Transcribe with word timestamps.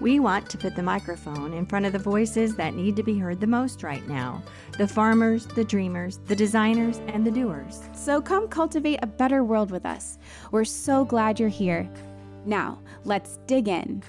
We 0.00 0.18
want 0.18 0.48
to 0.48 0.56
put 0.56 0.74
the 0.74 0.82
microphone 0.82 1.52
in 1.52 1.66
front 1.66 1.84
of 1.84 1.92
the 1.92 1.98
voices 1.98 2.56
that 2.56 2.74
need 2.74 2.96
to 2.96 3.02
be 3.02 3.18
heard 3.18 3.38
the 3.38 3.46
most 3.46 3.82
right 3.82 4.06
now 4.08 4.42
the 4.78 4.88
farmers, 4.88 5.46
the 5.46 5.64
dreamers, 5.64 6.20
the 6.26 6.34
designers, 6.34 7.02
and 7.08 7.26
the 7.26 7.30
doers. 7.30 7.82
So 7.92 8.22
come 8.22 8.48
cultivate 8.48 9.00
a 9.02 9.06
better 9.06 9.44
world 9.44 9.70
with 9.70 9.84
us. 9.84 10.18
We're 10.52 10.64
so 10.64 11.04
glad 11.04 11.38
you're 11.38 11.50
here. 11.50 11.86
Now, 12.46 12.78
let's 13.04 13.38
dig 13.46 13.68
in. 13.68 14.02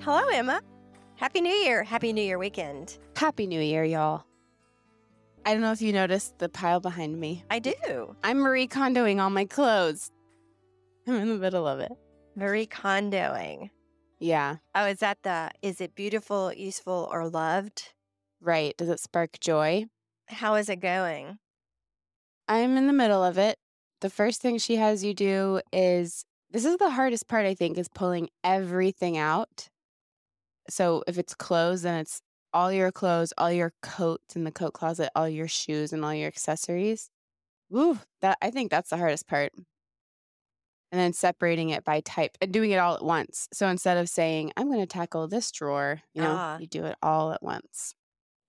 Hello, 0.00 0.26
Emma. 0.32 0.62
Happy 1.16 1.42
New 1.42 1.54
Year. 1.54 1.84
Happy 1.84 2.14
New 2.14 2.22
Year 2.22 2.38
weekend. 2.38 2.96
Happy 3.16 3.46
New 3.46 3.60
Year, 3.60 3.84
y'all. 3.84 4.24
I 5.46 5.52
don't 5.52 5.60
know 5.60 5.72
if 5.72 5.82
you 5.82 5.92
noticed 5.92 6.38
the 6.38 6.48
pile 6.48 6.80
behind 6.80 7.18
me. 7.20 7.44
I 7.50 7.58
do. 7.58 8.16
I'm 8.24 8.38
Marie 8.38 8.66
Kondoing 8.66 9.20
all 9.20 9.30
my 9.30 9.44
clothes. 9.44 10.10
I'm 11.06 11.16
in 11.16 11.28
the 11.28 11.34
middle 11.36 11.66
of 11.68 11.80
it. 11.80 11.92
Marie 12.34 12.66
Kondoing. 12.66 13.70
Yeah, 14.20 14.56
Oh, 14.74 14.86
is 14.86 15.00
that 15.00 15.18
the, 15.22 15.50
is 15.60 15.80
it 15.82 15.94
beautiful, 15.94 16.52
useful, 16.52 17.08
or 17.12 17.28
loved? 17.28 17.92
right. 18.40 18.74
Does 18.76 18.88
it 18.88 19.00
spark 19.00 19.38
joy? 19.40 19.84
How 20.28 20.54
is 20.54 20.68
it 20.68 20.80
going? 20.80 21.38
I'm 22.48 22.76
in 22.76 22.86
the 22.86 22.92
middle 22.92 23.22
of 23.22 23.36
it. 23.38 23.58
The 24.00 24.10
first 24.10 24.40
thing 24.40 24.58
she 24.58 24.76
has 24.76 25.02
you 25.04 25.14
do 25.14 25.60
is 25.72 26.24
this 26.50 26.64
is 26.64 26.76
the 26.78 26.90
hardest 26.90 27.26
part, 27.28 27.44
I 27.46 27.54
think, 27.54 27.76
is 27.78 27.88
pulling 27.88 28.28
everything 28.42 29.16
out. 29.18 29.68
So 30.70 31.02
if 31.06 31.18
it's 31.18 31.34
clothes, 31.34 31.82
then 31.82 32.00
it's 32.00 32.20
all 32.54 32.72
your 32.72 32.92
clothes, 32.92 33.32
all 33.36 33.52
your 33.52 33.74
coats 33.82 34.36
in 34.36 34.44
the 34.44 34.52
coat 34.52 34.72
closet, 34.72 35.10
all 35.14 35.28
your 35.28 35.48
shoes, 35.48 35.92
and 35.92 36.04
all 36.04 36.14
your 36.14 36.28
accessories. 36.28 37.10
Ooh, 37.74 37.98
that 38.22 38.38
I 38.40 38.50
think 38.50 38.70
that's 38.70 38.90
the 38.90 38.96
hardest 38.96 39.26
part. 39.26 39.52
And 40.92 41.00
then 41.00 41.12
separating 41.12 41.70
it 41.70 41.84
by 41.84 42.00
type 42.00 42.38
and 42.40 42.52
doing 42.52 42.70
it 42.70 42.76
all 42.76 42.94
at 42.94 43.04
once. 43.04 43.48
So 43.52 43.66
instead 43.68 43.96
of 43.96 44.08
saying, 44.08 44.52
I'm 44.56 44.68
going 44.68 44.80
to 44.80 44.86
tackle 44.86 45.26
this 45.26 45.50
drawer, 45.50 46.00
you 46.14 46.22
know, 46.22 46.36
Ah. 46.38 46.58
you 46.58 46.68
do 46.68 46.84
it 46.84 46.96
all 47.02 47.32
at 47.32 47.42
once. 47.42 47.94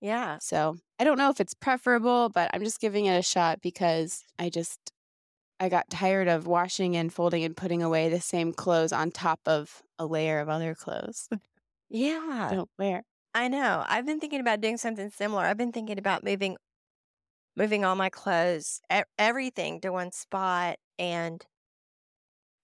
Yeah. 0.00 0.38
So 0.38 0.76
I 1.00 1.04
don't 1.04 1.18
know 1.18 1.30
if 1.30 1.40
it's 1.40 1.54
preferable, 1.54 2.28
but 2.28 2.50
I'm 2.54 2.62
just 2.62 2.80
giving 2.80 3.06
it 3.06 3.18
a 3.18 3.22
shot 3.22 3.60
because 3.62 4.22
I 4.38 4.50
just 4.50 4.92
I 5.58 5.68
got 5.70 5.90
tired 5.90 6.28
of 6.28 6.46
washing 6.46 6.96
and 6.96 7.12
folding 7.12 7.42
and 7.42 7.56
putting 7.56 7.82
away 7.82 8.10
the 8.10 8.20
same 8.20 8.52
clothes 8.52 8.92
on 8.92 9.10
top 9.10 9.40
of 9.46 9.82
a 9.98 10.06
layer 10.06 10.38
of 10.38 10.48
other 10.50 10.74
clothes 10.74 11.28
Yeah. 11.88 12.50
don't 12.52 12.70
wear. 12.78 13.02
I 13.36 13.48
know. 13.48 13.84
I've 13.86 14.04
been 14.06 14.18
thinking 14.18 14.40
about 14.40 14.60
doing 14.60 14.78
something 14.78 15.10
similar. 15.10 15.44
I've 15.44 15.56
been 15.58 15.70
thinking 15.72 15.98
about 15.98 16.24
moving 16.24 16.56
moving 17.56 17.84
all 17.84 17.96
my 17.96 18.10
clothes, 18.10 18.80
e- 18.92 19.02
everything 19.18 19.80
to 19.80 19.90
one 19.90 20.12
spot 20.12 20.78
and 20.98 21.44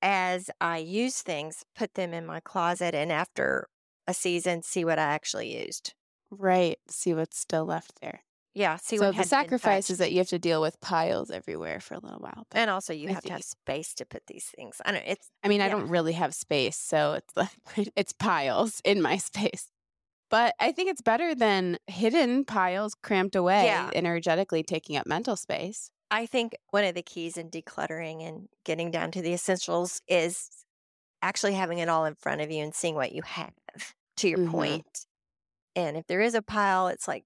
as 0.01 0.51
I 0.61 0.79
use 0.79 1.23
things, 1.23 1.65
put 1.75 1.95
them 1.95 2.13
in 2.13 2.27
my 2.27 2.41
closet 2.41 2.95
and 2.95 3.13
after 3.13 3.69
a 4.07 4.15
season 4.15 4.63
see 4.63 4.85
what 4.85 4.99
I 4.99 5.05
actually 5.05 5.65
used. 5.65 5.95
Right. 6.31 6.79
See 6.89 7.15
what's 7.15 7.39
still 7.39 7.65
left 7.65 8.01
there. 8.01 8.25
Yeah, 8.55 8.77
see 8.77 8.99
so 8.99 9.07
what 9.07 9.17
the 9.17 9.25
sacrifice 9.25 9.89
is 9.89 9.99
that 9.99 10.13
you 10.13 10.19
have 10.19 10.29
to 10.29 10.39
deal 10.39 10.61
with 10.61 10.79
piles 10.81 11.31
everywhere 11.31 11.81
for 11.81 11.95
a 11.95 11.99
little 11.99 12.19
while. 12.19 12.47
And 12.53 12.69
also, 12.69 12.93
you 12.93 13.09
I 13.09 13.13
have 13.13 13.23
to 13.23 13.33
have 13.33 13.43
space 13.43 13.95
to 13.95 14.05
put 14.05 14.27
these 14.27 14.45
things. 14.45 14.81
I 14.85 14.93
know 14.93 15.01
it's 15.05 15.31
I 15.43 15.49
mean, 15.49 15.63
I 15.63 15.71
don't 15.71 15.89
really 15.89 16.13
have 16.13 16.35
space, 16.35 16.77
so 16.77 17.15
it's 17.15 17.35
like 17.77 17.89
it's 17.97 18.13
piles 18.13 18.81
in 18.85 19.01
my 19.01 19.17
space. 19.17 19.72
But 20.33 20.55
I 20.59 20.73
think 20.73 20.89
it's 20.91 21.03
better 21.03 21.35
than 21.35 21.79
hidden 21.87 22.45
piles 22.47 22.95
cramped 22.95 23.37
away, 23.37 23.67
Yeah. 23.67 23.91
energetically 23.95 24.63
taking 24.65 24.97
up 24.97 25.07
mental 25.07 25.37
space. 25.37 25.91
I 26.11 26.25
think 26.27 26.57
one 26.71 26.85
of 26.85 26.95
the 26.95 27.03
keys 27.03 27.37
in 27.37 27.51
decluttering 27.51 28.27
and 28.27 28.49
getting 28.65 28.91
down 28.91 29.11
to 29.13 29.23
the 29.23 29.35
essentials 29.35 30.01
is 30.09 30.49
actually 31.21 31.53
having 31.55 31.79
it 31.79 31.89
all 31.91 32.07
in 32.07 32.15
front 32.15 32.41
of 32.41 32.51
you 32.51 32.63
and 32.65 32.75
seeing 32.75 32.95
what 32.95 33.13
you 33.13 33.23
have. 33.23 33.53
To 34.17 34.29
your 34.29 34.39
Mhm. 34.39 34.51
point. 34.51 35.07
and 35.75 35.97
if 35.97 36.07
there 36.07 36.21
is 36.21 36.35
a 36.35 36.43
pile, 36.43 36.89
it's 36.89 37.09
like 37.09 37.25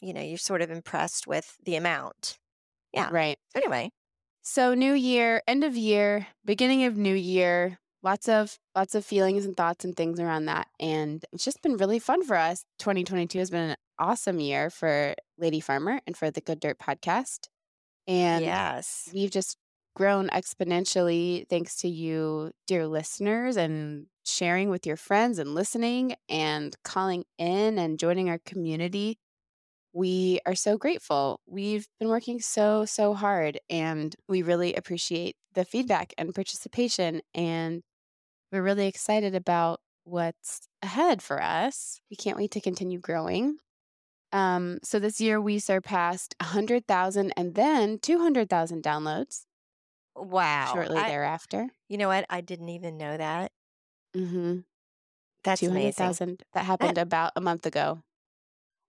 you 0.00 0.12
know 0.12 0.20
you're 0.20 0.38
sort 0.38 0.62
of 0.62 0.70
impressed 0.70 1.26
with 1.26 1.56
the 1.64 1.74
amount. 1.76 2.38
Yeah. 2.92 3.08
Right. 3.10 3.38
Anyway, 3.54 3.90
So 4.42 4.74
new 4.74 4.94
year, 4.94 5.42
end 5.48 5.64
of 5.64 5.76
year, 5.76 6.28
beginning 6.44 6.84
of 6.84 6.96
new 6.96 7.14
year, 7.14 7.78
lots 8.02 8.28
of 8.28 8.58
lots 8.74 8.94
of 8.94 9.04
feelings 9.04 9.44
and 9.44 9.56
thoughts 9.56 9.84
and 9.84 9.96
things 9.96 10.20
around 10.20 10.46
that. 10.46 10.68
And 10.78 11.24
it's 11.32 11.44
just 11.44 11.62
been 11.62 11.76
really 11.76 11.98
fun 11.98 12.24
for 12.24 12.36
us. 12.36 12.64
2022 12.78 13.38
has 13.38 13.50
been 13.50 13.70
an 13.70 13.76
awesome 13.98 14.40
year 14.40 14.70
for 14.70 15.14
Lady 15.38 15.60
Farmer 15.60 16.00
and 16.06 16.16
for 16.16 16.30
the 16.30 16.40
Good 16.40 16.60
Dirt 16.60 16.78
podcast. 16.78 17.48
And 18.06 18.44
yes, 18.44 19.10
we've 19.12 19.30
just 19.30 19.56
grown 19.94 20.28
exponentially 20.28 21.46
thanks 21.48 21.76
to 21.80 21.88
you, 21.88 22.52
dear 22.66 22.86
listeners, 22.86 23.56
and 23.56 24.06
sharing 24.24 24.70
with 24.70 24.86
your 24.86 24.96
friends 24.96 25.38
and 25.38 25.54
listening 25.54 26.14
and 26.28 26.76
calling 26.84 27.24
in 27.38 27.78
and 27.78 27.98
joining 27.98 28.30
our 28.30 28.38
community. 28.44 29.18
We 29.92 30.38
are 30.46 30.54
so 30.54 30.78
grateful. 30.78 31.40
We've 31.46 31.88
been 31.98 32.08
working 32.08 32.40
so, 32.40 32.84
so 32.84 33.14
hard, 33.14 33.58
and 33.68 34.14
we 34.28 34.42
really 34.42 34.74
appreciate 34.74 35.34
the 35.58 35.64
feedback 35.64 36.14
and 36.16 36.32
participation. 36.34 37.20
And 37.34 37.82
we're 38.52 38.62
really 38.62 38.86
excited 38.86 39.34
about 39.34 39.80
what's 40.04 40.68
ahead 40.82 41.20
for 41.20 41.42
us. 41.42 42.00
We 42.10 42.16
can't 42.16 42.36
wait 42.36 42.52
to 42.52 42.60
continue 42.60 43.00
growing. 43.00 43.56
Um, 44.32 44.78
so 44.84 45.00
this 45.00 45.20
year 45.20 45.40
we 45.40 45.58
surpassed 45.58 46.36
100,000 46.40 47.32
and 47.36 47.54
then 47.56 47.98
200,000 47.98 48.82
downloads 48.82 49.46
wow. 50.14 50.70
shortly 50.72 50.96
I- 50.96 51.08
thereafter. 51.08 51.68
you 51.88 51.98
know 51.98 52.08
what? 52.08 52.24
I 52.30 52.40
didn't 52.40 52.68
even 52.68 52.96
know 52.96 53.16
that. 53.16 53.50
Mm-hmm. 54.16 54.60
That's 55.42 55.62
amazing. 55.62 55.92
200,000. 55.92 56.42
That 56.54 56.64
happened 56.66 56.98
about 56.98 57.32
a 57.34 57.40
month 57.40 57.66
ago. 57.66 58.02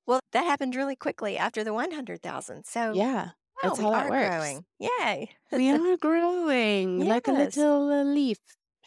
Well, 0.06 0.19
that 0.34 0.46
happened 0.46 0.75
really 0.75 0.96
quickly 0.96 1.38
after 1.38 1.63
the 1.63 1.74
100,000. 1.74 2.66
So 2.66 2.94
Yeah, 2.94 3.30
oh, 3.63 3.67
that's 3.69 3.79
we 3.79 3.85
how 3.85 3.91
that 3.91 4.05
are 4.05 4.09
works. 4.09 4.35
growing. 4.37 4.65
Yay. 4.79 5.29
we 5.51 5.69
are 5.93 5.97
growing 5.97 7.07
like 7.07 7.27
a 7.27 7.31
Yes. 7.31 7.57
little 7.57 7.91
uh, 7.91 8.03
leaf. 8.03 8.37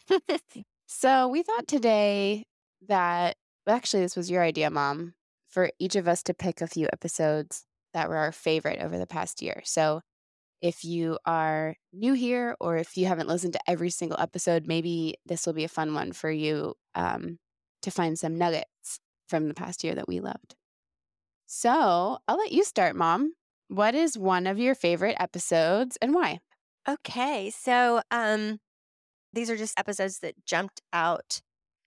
So 0.86 1.28
we 1.28 1.42
thought 1.42 1.66
today 1.66 2.44
that 2.88 3.36
actually 3.66 4.02
this 4.02 4.16
was 4.16 4.30
your 4.30 4.42
idea, 4.42 4.70
Mom, 4.70 5.14
for 5.48 5.70
each 5.78 5.96
of 5.96 6.06
us 6.06 6.22
to 6.24 6.34
pick 6.34 6.60
a 6.60 6.66
few 6.66 6.86
episodes 6.92 7.64
that 7.94 8.08
were 8.08 8.16
our 8.16 8.32
favorite 8.32 8.78
over 8.80 8.98
the 8.98 9.06
past 9.06 9.40
year. 9.42 9.62
So 9.64 10.02
if 10.60 10.84
you 10.84 11.18
are 11.24 11.76
new 11.92 12.12
here 12.12 12.56
or 12.60 12.76
if 12.76 12.96
you 12.96 13.06
haven't 13.06 13.28
listened 13.28 13.54
to 13.54 13.60
every 13.70 13.90
single 13.90 14.20
episode, 14.20 14.66
maybe 14.66 15.16
this 15.26 15.46
will 15.46 15.54
be 15.54 15.64
a 15.64 15.68
fun 15.68 15.94
one 15.94 16.12
for 16.12 16.30
you 16.30 16.74
um, 16.94 17.38
to 17.82 17.90
find 17.90 18.18
some 18.18 18.36
nuggets 18.36 19.00
from 19.28 19.48
the 19.48 19.54
past 19.54 19.82
year 19.82 19.94
that 19.94 20.08
we 20.08 20.20
loved. 20.20 20.54
So 21.46 22.18
I'll 22.28 22.38
let 22.38 22.52
you 22.52 22.64
start, 22.64 22.96
Mom. 22.96 23.32
What 23.72 23.94
is 23.94 24.18
one 24.18 24.46
of 24.46 24.58
your 24.58 24.74
favorite 24.74 25.16
episodes 25.18 25.96
and 26.02 26.12
why? 26.12 26.40
Okay, 26.86 27.48
so 27.48 28.02
um 28.10 28.58
these 29.32 29.48
are 29.48 29.56
just 29.56 29.80
episodes 29.80 30.18
that 30.18 30.34
jumped 30.44 30.82
out 30.92 31.40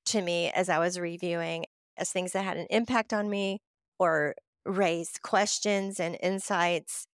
to 0.08 0.24
me 0.24 0.50
as 0.50 0.68
I 0.68 0.80
was 0.80 1.00
reviewing 1.00 1.66
as 1.96 2.10
things 2.10 2.32
that 2.32 2.44
had 2.44 2.58
an 2.58 2.66
impact 2.72 3.14
on 3.14 3.30
me 3.30 3.60
or 4.00 4.34
raised 4.66 5.22
questions 5.22 6.00
and 6.00 6.18
insights 6.24 7.06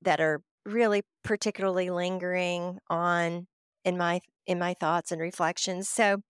that 0.00 0.20
are 0.20 0.42
really 0.64 1.02
particularly 1.24 1.90
lingering 1.90 2.78
on 2.88 3.48
in 3.84 3.98
my 3.98 4.20
in 4.46 4.60
my 4.60 4.74
thoughts 4.74 5.10
and 5.10 5.20
reflections. 5.20 5.88
So 5.88 6.22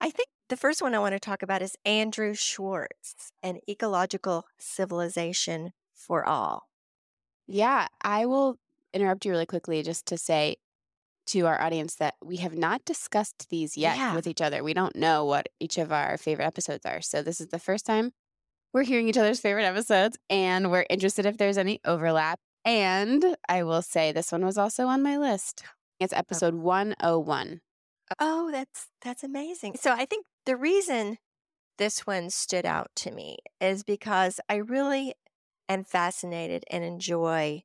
I 0.00 0.10
think 0.10 0.28
the 0.48 0.56
first 0.56 0.80
one 0.80 0.94
I 0.94 1.00
want 1.00 1.14
to 1.14 1.18
talk 1.18 1.42
about 1.42 1.62
is 1.62 1.74
Andrew 1.84 2.34
Schwartz, 2.34 3.32
an 3.42 3.58
ecological 3.68 4.44
civilization 4.60 5.72
for 5.92 6.24
all. 6.24 6.67
Yeah, 7.48 7.88
I 8.02 8.26
will 8.26 8.58
interrupt 8.94 9.24
you 9.24 9.32
really 9.32 9.46
quickly 9.46 9.82
just 9.82 10.06
to 10.06 10.18
say 10.18 10.56
to 11.28 11.46
our 11.46 11.60
audience 11.60 11.96
that 11.96 12.14
we 12.24 12.36
have 12.36 12.56
not 12.56 12.84
discussed 12.84 13.48
these 13.50 13.76
yet 13.76 13.96
Yeah. 13.96 14.14
with 14.14 14.26
each 14.26 14.40
other. 14.40 14.62
We 14.62 14.74
don't 14.74 14.96
know 14.96 15.24
what 15.24 15.48
each 15.60 15.76
of 15.78 15.92
our 15.92 16.16
favorite 16.16 16.46
episodes 16.46 16.86
are. 16.86 17.00
So 17.00 17.22
this 17.22 17.40
is 17.40 17.48
the 17.48 17.58
first 17.58 17.84
time 17.84 18.12
we're 18.72 18.84
hearing 18.84 19.08
each 19.08 19.16
other's 19.16 19.40
favorite 19.40 19.64
episodes 19.64 20.18
and 20.28 20.70
we're 20.70 20.86
interested 20.90 21.26
if 21.26 21.38
there's 21.38 21.58
any 21.58 21.80
overlap. 21.84 22.38
And 22.64 23.36
I 23.48 23.62
will 23.62 23.82
say 23.82 24.12
this 24.12 24.30
one 24.32 24.44
was 24.44 24.58
also 24.58 24.86
on 24.86 25.02
my 25.02 25.16
list. 25.16 25.64
It's 26.00 26.12
oh. 26.12 26.18
episode 26.18 26.54
101. 26.54 27.60
Oh, 28.18 28.50
that's 28.50 28.88
that's 29.02 29.22
amazing. 29.22 29.76
So 29.76 29.92
I 29.92 30.04
think 30.06 30.26
the 30.46 30.56
reason 30.56 31.18
this 31.76 32.06
one 32.06 32.30
stood 32.30 32.66
out 32.66 32.90
to 32.96 33.10
me 33.10 33.38
is 33.60 33.84
because 33.84 34.40
I 34.48 34.56
really 34.56 35.14
am 35.68 35.84
fascinated 35.84 36.64
and 36.70 36.84
enjoy 36.84 37.62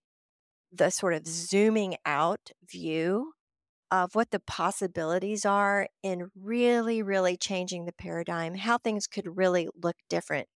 the 0.71 0.89
sort 0.89 1.13
of 1.13 1.27
zooming 1.27 1.95
out 2.05 2.51
view 2.69 3.33
of 3.91 4.15
what 4.15 4.31
the 4.31 4.39
possibilities 4.39 5.45
are 5.45 5.87
in 6.01 6.31
really, 6.35 7.03
really 7.03 7.37
changing 7.37 7.85
the 7.85 7.93
paradigm, 7.93 8.55
how 8.55 8.77
things 8.77 9.05
could 9.05 9.37
really 9.37 9.69
look 9.81 9.97
different. 10.09 10.47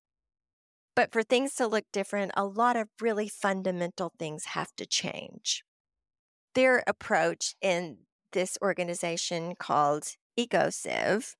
But 0.96 1.12
for 1.12 1.22
things 1.22 1.54
to 1.56 1.68
look 1.68 1.86
different, 1.94 2.32
a 2.36 2.46
lot 2.46 2.76
of 2.76 2.88
really 3.00 3.30
fundamental 3.30 4.12
things 4.18 4.46
have 4.46 4.76
to 4.78 4.88
change. 4.88 5.64
Their 6.56 6.84
approach 6.88 7.54
in 7.62 8.00
this 8.32 8.58
organization 8.64 9.54
called 9.60 10.06
EcoCiv 10.40 11.36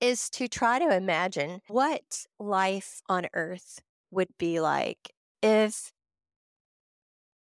is 0.00 0.30
to 0.30 0.48
try 0.48 0.78
to 0.78 0.96
imagine 0.96 1.60
what 1.68 2.24
life 2.38 3.02
on 3.06 3.26
Earth 3.34 3.82
would 4.10 4.28
be 4.38 4.60
like 4.60 5.12
if 5.42 5.92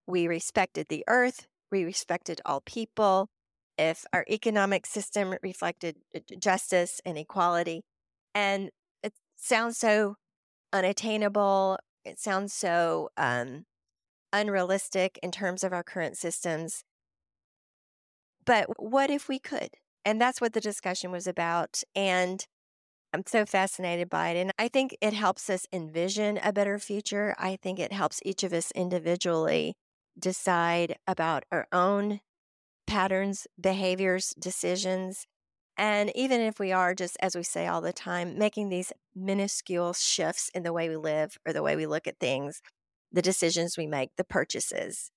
we 0.07 0.27
respected 0.27 0.87
the 0.89 1.03
Earth, 1.07 1.47
we 1.71 1.83
respected 1.83 2.41
all 2.45 2.61
people, 2.61 3.29
if 3.77 4.05
our 4.13 4.25
economic 4.29 4.85
system 4.85 5.35
reflected 5.41 5.97
justice 6.39 7.01
and 7.05 7.17
equality. 7.17 7.83
And 8.35 8.69
it 9.03 9.13
sounds 9.37 9.77
so 9.77 10.15
unattainable. 10.73 11.77
It 12.05 12.19
sounds 12.19 12.53
so 12.53 13.09
um, 13.17 13.65
unrealistic 14.33 15.19
in 15.23 15.31
terms 15.31 15.63
of 15.63 15.73
our 15.73 15.83
current 15.83 16.17
systems. 16.17 16.83
But 18.45 18.65
what 18.77 19.09
if 19.09 19.27
we 19.27 19.39
could? 19.39 19.69
And 20.03 20.19
that's 20.19 20.41
what 20.41 20.53
the 20.53 20.61
discussion 20.61 21.11
was 21.11 21.27
about. 21.27 21.83
And 21.95 22.45
I'm 23.13 23.23
so 23.27 23.45
fascinated 23.45 24.09
by 24.09 24.29
it. 24.29 24.37
And 24.37 24.51
I 24.57 24.67
think 24.69 24.95
it 25.01 25.13
helps 25.13 25.49
us 25.49 25.67
envision 25.73 26.39
a 26.41 26.53
better 26.53 26.79
future. 26.79 27.35
I 27.37 27.57
think 27.61 27.77
it 27.77 27.91
helps 27.91 28.21
each 28.23 28.43
of 28.43 28.53
us 28.53 28.71
individually 28.71 29.75
decide 30.17 30.97
about 31.07 31.43
our 31.51 31.67
own 31.73 32.21
patterns, 32.87 33.47
behaviors, 33.59 34.33
decisions. 34.39 35.25
And 35.77 36.11
even 36.15 36.39
if 36.39 36.59
we 36.59 36.71
are 36.71 36.93
just, 36.93 37.17
as 37.21 37.35
we 37.35 37.43
say 37.43 37.67
all 37.67 37.81
the 37.81 37.93
time, 37.93 38.37
making 38.37 38.69
these 38.69 38.93
minuscule 39.15 39.93
shifts 39.93 40.49
in 40.53 40.63
the 40.63 40.73
way 40.73 40.87
we 40.87 40.97
live 40.97 41.37
or 41.45 41.53
the 41.53 41.63
way 41.63 41.75
we 41.75 41.87
look 41.87 42.07
at 42.07 42.19
things, 42.19 42.61
the 43.11 43.21
decisions 43.21 43.77
we 43.77 43.87
make, 43.87 44.11
the 44.15 44.23
purchases, 44.23 45.11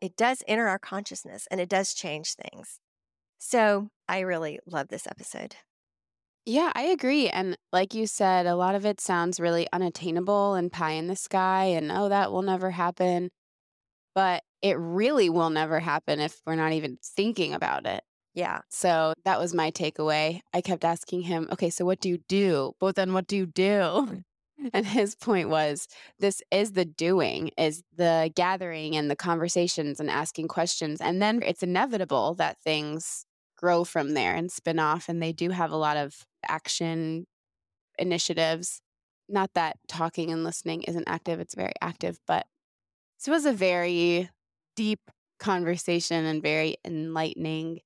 it 0.00 0.16
does 0.16 0.42
enter 0.46 0.68
our 0.68 0.78
consciousness 0.78 1.46
and 1.50 1.60
it 1.60 1.68
does 1.68 1.94
change 1.94 2.34
things. 2.34 2.80
So 3.38 3.88
I 4.08 4.20
really 4.20 4.58
love 4.66 4.88
this 4.88 5.06
episode. 5.06 5.56
Yeah, 6.46 6.72
I 6.74 6.82
agree. 6.84 7.28
And 7.28 7.56
like 7.72 7.94
you 7.94 8.06
said, 8.06 8.46
a 8.46 8.54
lot 8.56 8.74
of 8.74 8.84
it 8.84 9.00
sounds 9.00 9.40
really 9.40 9.66
unattainable 9.72 10.54
and 10.54 10.70
pie 10.70 10.92
in 10.92 11.06
the 11.06 11.16
sky 11.16 11.64
and 11.64 11.90
oh, 11.90 12.08
that 12.10 12.32
will 12.32 12.42
never 12.42 12.70
happen. 12.70 13.30
But 14.14 14.42
it 14.62 14.78
really 14.78 15.30
will 15.30 15.50
never 15.50 15.80
happen 15.80 16.20
if 16.20 16.40
we're 16.46 16.56
not 16.56 16.72
even 16.72 16.98
thinking 17.02 17.54
about 17.54 17.86
it. 17.86 18.02
Yeah. 18.34 18.60
So 18.70 19.14
that 19.24 19.38
was 19.38 19.54
my 19.54 19.70
takeaway. 19.70 20.40
I 20.52 20.60
kept 20.60 20.84
asking 20.84 21.22
him, 21.22 21.48
okay, 21.52 21.70
so 21.70 21.84
what 21.84 22.00
do 22.00 22.08
you 22.08 22.18
do? 22.28 22.72
But 22.80 22.96
then 22.96 23.12
what 23.12 23.26
do 23.26 23.36
you 23.36 23.46
do? 23.46 23.62
Mm. 23.62 24.24
And 24.72 24.86
his 24.86 25.16
point 25.16 25.50
was 25.50 25.88
this 26.20 26.40
is 26.50 26.72
the 26.72 26.84
doing, 26.84 27.50
is 27.58 27.82
the 27.94 28.30
gathering 28.34 28.96
and 28.96 29.10
the 29.10 29.16
conversations 29.16 29.98
and 29.98 30.08
asking 30.08 30.48
questions. 30.48 31.00
And 31.00 31.20
then 31.20 31.42
it's 31.42 31.62
inevitable 31.64 32.34
that 32.36 32.58
things 32.62 33.26
grow 33.64 33.82
from 33.82 34.12
there 34.12 34.34
and 34.34 34.52
spin 34.52 34.78
off. 34.78 35.08
And 35.08 35.22
they 35.22 35.32
do 35.32 35.48
have 35.48 35.70
a 35.70 35.76
lot 35.76 35.96
of 35.96 36.26
action 36.46 37.24
initiatives. 37.98 38.82
Not 39.26 39.54
that 39.54 39.78
talking 39.88 40.30
and 40.30 40.44
listening 40.44 40.82
isn't 40.82 41.08
active, 41.08 41.40
it's 41.40 41.54
very 41.54 41.72
active, 41.80 42.18
but 42.26 42.44
this 43.18 43.32
was 43.32 43.46
a 43.46 43.54
very 43.54 44.28
deep 44.76 45.00
conversation 45.40 46.26
and 46.26 46.42
very 46.42 46.76
enlightening. 46.84 47.80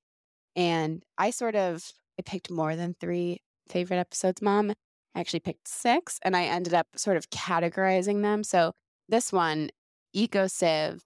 And 0.57 1.05
I 1.17 1.31
sort 1.31 1.55
of 1.55 1.93
I 2.19 2.23
picked 2.23 2.51
more 2.51 2.75
than 2.75 2.97
three 2.99 3.39
favorite 3.69 3.99
episodes, 3.99 4.43
Mom. 4.43 4.73
I 5.15 5.21
actually 5.21 5.41
picked 5.41 5.69
six 5.69 6.19
and 6.25 6.37
I 6.37 6.47
ended 6.47 6.75
up 6.75 6.89
sort 6.97 7.17
of 7.17 7.31
categorizing 7.31 8.23
them. 8.23 8.43
So 8.43 8.73
this 9.09 9.33
one, 9.33 9.71
EcoCiv, 10.17 11.03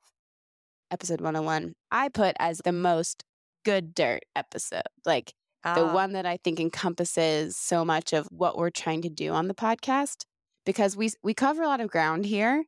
episode 0.90 1.20
101, 1.20 1.74
I 1.90 2.08
put 2.08 2.34
as 2.38 2.62
the 2.64 2.72
most 2.72 3.22
good 3.64 3.94
dirt 3.94 4.22
episode. 4.36 4.82
Like 5.04 5.34
the 5.74 5.84
Ah, 5.84 5.86
one 5.86 6.12
that 6.12 6.26
I 6.26 6.38
think 6.38 6.60
encompasses 6.60 7.56
so 7.56 7.84
much 7.84 8.12
of 8.12 8.26
what 8.30 8.56
we're 8.58 8.70
trying 8.70 9.02
to 9.02 9.08
do 9.10 9.32
on 9.32 9.48
the 9.48 9.54
podcast 9.54 10.24
because 10.66 10.96
we 10.96 11.10
we 11.22 11.34
cover 11.34 11.62
a 11.62 11.66
lot 11.68 11.80
of 11.80 11.90
ground 11.90 12.26
here. 12.26 12.64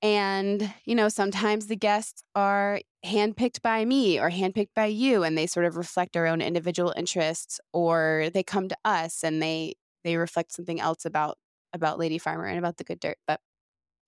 And, 0.00 0.74
you 0.84 0.96
know, 0.96 1.08
sometimes 1.08 1.68
the 1.68 1.76
guests 1.76 2.24
are 2.34 2.80
handpicked 3.06 3.62
by 3.62 3.84
me 3.84 4.18
or 4.18 4.30
handpicked 4.30 4.74
by 4.74 4.86
you 4.86 5.22
and 5.22 5.38
they 5.38 5.46
sort 5.46 5.66
of 5.66 5.76
reflect 5.76 6.16
our 6.16 6.26
own 6.26 6.40
individual 6.40 6.92
interests 6.96 7.60
or 7.72 8.28
they 8.34 8.42
come 8.42 8.68
to 8.68 8.76
us 8.84 9.22
and 9.22 9.40
they 9.42 9.74
they 10.04 10.16
reflect 10.16 10.52
something 10.52 10.80
else 10.80 11.04
about 11.04 11.38
about 11.72 11.98
Lady 11.98 12.18
Farmer 12.18 12.46
and 12.46 12.58
about 12.58 12.78
the 12.78 12.84
good 12.84 12.98
dirt. 13.00 13.18
But 13.26 13.40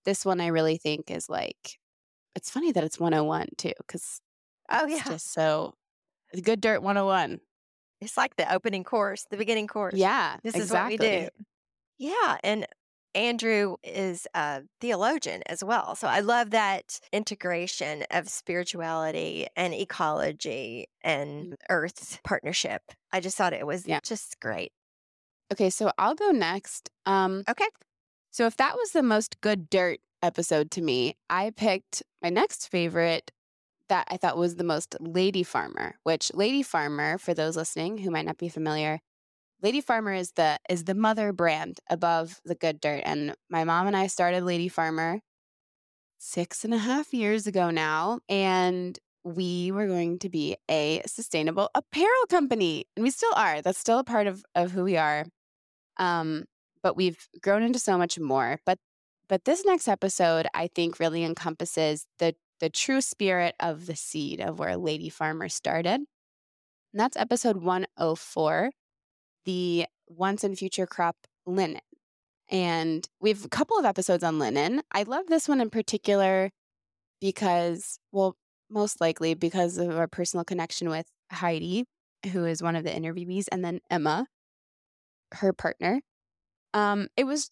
this 0.05 0.25
one 0.27 0.41
I 0.41 0.49
really 0.49 0.79
think 0.79 1.11
is 1.11 1.29
like 1.31 1.79
it's 2.37 2.51
funny 2.51 2.73
that 2.73 2.85
it's 2.85 3.01
101 3.01 3.49
too 3.59 3.73
cuz 3.89 4.21
oh, 4.71 4.87
it's 4.87 5.03
yeah. 5.05 5.05
just 5.05 5.33
so 5.33 5.75
good 6.43 6.61
dirt 6.61 6.83
101. 6.83 7.41
It's 8.01 8.17
like 8.17 8.37
the 8.37 8.53
opening 8.53 8.85
course, 8.85 9.27
the 9.31 9.37
beginning 9.37 9.67
course. 9.67 9.95
Yeah, 9.95 10.37
This 10.43 10.57
exactly. 10.57 10.95
is 10.97 11.01
what 11.01 11.13
we 11.13 11.27
do. 11.29 11.45
Yeah. 11.99 12.39
And 12.45 12.67
Andrew 13.15 13.77
is 13.85 14.27
a 14.35 14.63
theologian 14.81 15.43
as 15.47 15.63
well. 15.63 15.95
So 15.95 16.09
I 16.09 16.21
love 16.21 16.51
that 16.51 16.99
integration 17.13 18.05
of 18.11 18.29
spirituality 18.29 19.47
and 19.57 19.73
ecology 19.73 20.89
and 21.03 21.53
Mm. 21.53 21.57
earth 21.71 22.21
partnership. 22.25 22.83
I 23.13 23.21
just 23.21 23.37
thought 23.37 23.53
it 23.53 23.67
was 23.67 23.87
Yeah. 23.87 24.01
just 24.03 24.41
great. 24.41 24.73
Okay, 25.53 25.71
so 25.71 25.93
I'll 25.99 26.15
go 26.17 26.31
next. 26.31 26.91
Um, 27.07 27.45
Okay. 27.49 27.69
so 28.33 28.47
if 28.47 28.57
that 28.57 28.77
was 28.77 28.91
the 28.93 29.03
most 29.03 29.41
good 29.41 29.71
dirt 29.71 30.01
episode 30.23 30.71
to 30.73 30.83
me, 30.83 31.17
I 31.31 31.51
picked 31.51 32.03
my 32.23 32.31
next 32.31 32.69
favorite 32.69 33.31
that 33.89 34.07
I 34.11 34.17
thought 34.17 34.37
was 34.37 34.57
the 34.57 34.65
most 34.65 34.97
Lady 35.01 35.43
Farmer, 35.43 35.97
which 36.03 36.33
Lady 36.35 36.63
Farmer, 36.63 37.19
for 37.19 37.35
those 37.35 37.57
listening 37.57 37.99
who 37.99 38.11
might 38.11 38.27
not 38.27 38.39
be 38.39 38.49
familiar, 38.49 39.01
Lady 39.63 39.81
Farmer 39.81 40.13
is 40.13 40.33
the 40.33 40.59
is 40.69 40.85
the 40.85 40.95
mother 40.95 41.33
brand 41.33 41.81
above 41.89 42.41
the 42.45 42.55
good 42.55 42.81
dirt. 42.81 43.03
And 43.05 43.35
my 43.49 43.65
mom 43.65 43.87
and 43.87 43.97
I 43.97 44.09
started 44.09 44.45
Lady 44.45 44.69
Farmer 44.69 45.21
six 46.19 46.65
and 46.65 46.75
a 46.75 46.79
half 46.79 47.13
years 47.15 47.47
ago 47.47 47.71
now. 47.71 48.21
And 48.29 48.99
we 49.25 49.73
were 49.73 49.87
going 49.87 50.19
to 50.19 50.29
be 50.29 50.57
a 50.71 51.03
sustainable 51.07 51.71
apparel 51.75 52.27
company. 52.29 52.87
And 52.95 53.03
we 53.03 53.11
still 53.11 53.33
are. 53.35 53.63
That's 53.63 53.79
still 53.79 53.99
a 53.99 54.05
part 54.05 54.27
of, 54.27 54.45
of 54.55 54.73
who 54.73 54.85
we 54.85 54.99
are. 54.99 55.25
Um, 55.97 56.45
but 56.83 56.97
we've 56.97 57.27
grown 57.41 57.63
into 57.63 57.79
so 57.79 57.97
much 57.97 58.19
more. 58.19 58.59
But 58.67 58.79
but 59.29 59.47
this 59.47 59.65
next 59.65 59.89
episode, 59.89 60.47
I 60.53 60.69
think, 60.75 61.01
really 61.01 61.25
encompasses 61.25 62.07
the 62.19 62.35
the 62.61 62.71
true 62.71 63.01
spirit 63.01 63.55
of 63.61 63.87
the 63.87 63.97
seed 63.97 64.41
of 64.41 64.59
where 64.59 64.77
Lady 64.77 65.09
Farmer 65.09 65.49
started. 65.49 65.95
And 65.97 66.07
that's 67.01 67.17
episode 67.17 67.59
104, 67.59 68.71
the 69.45 69.87
once 70.07 70.45
and 70.45 70.57
future 70.57 70.87
crop 70.87 71.17
linen. 71.47 71.81
And 72.49 73.09
we 73.21 73.31
have 73.31 73.45
a 73.45 73.49
couple 73.49 73.79
of 73.79 73.85
episodes 73.85 74.23
on 74.23 74.39
linen. 74.39 74.83
I 74.93 75.03
love 75.03 75.27
this 75.29 75.49
one 75.49 75.61
in 75.61 75.71
particular 75.71 76.51
because, 77.21 77.99
well, 78.13 78.37
most 78.71 79.01
likely 79.01 79.35
because 79.35 79.79
of 79.79 79.97
our 79.97 80.07
personal 80.07 80.45
connection 80.45 80.89
with 80.89 81.07
Heidi, 81.31 81.85
who 82.33 82.45
is 82.45 82.63
one 82.63 82.77
of 82.77 82.85
the 82.85 82.91
interviewees, 82.91 83.47
and 83.51 83.65
then 83.65 83.81
Emma, 83.91 84.27
her 85.33 85.53
partner. 85.53 86.01
Um, 86.73 87.09
it 87.17 87.25
was 87.25 87.51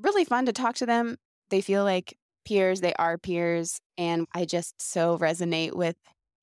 really 0.00 0.24
fun 0.24 0.46
to 0.46 0.52
talk 0.52 0.76
to 0.76 0.86
them. 0.86 1.16
They 1.50 1.60
feel 1.60 1.84
like 1.84 2.16
peers, 2.44 2.80
they 2.80 2.94
are 2.94 3.18
peers. 3.18 3.80
And 3.98 4.26
I 4.34 4.44
just 4.44 4.80
so 4.80 5.18
resonate 5.18 5.74
with 5.74 5.96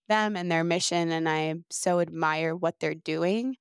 them 0.10 0.36
and 0.36 0.52
their 0.52 0.64
mission. 0.64 1.12
And 1.12 1.28
I 1.28 1.56
so 1.70 2.00
admire 2.00 2.56
what 2.56 2.80
they're 2.80 2.96
doing. 2.96 3.58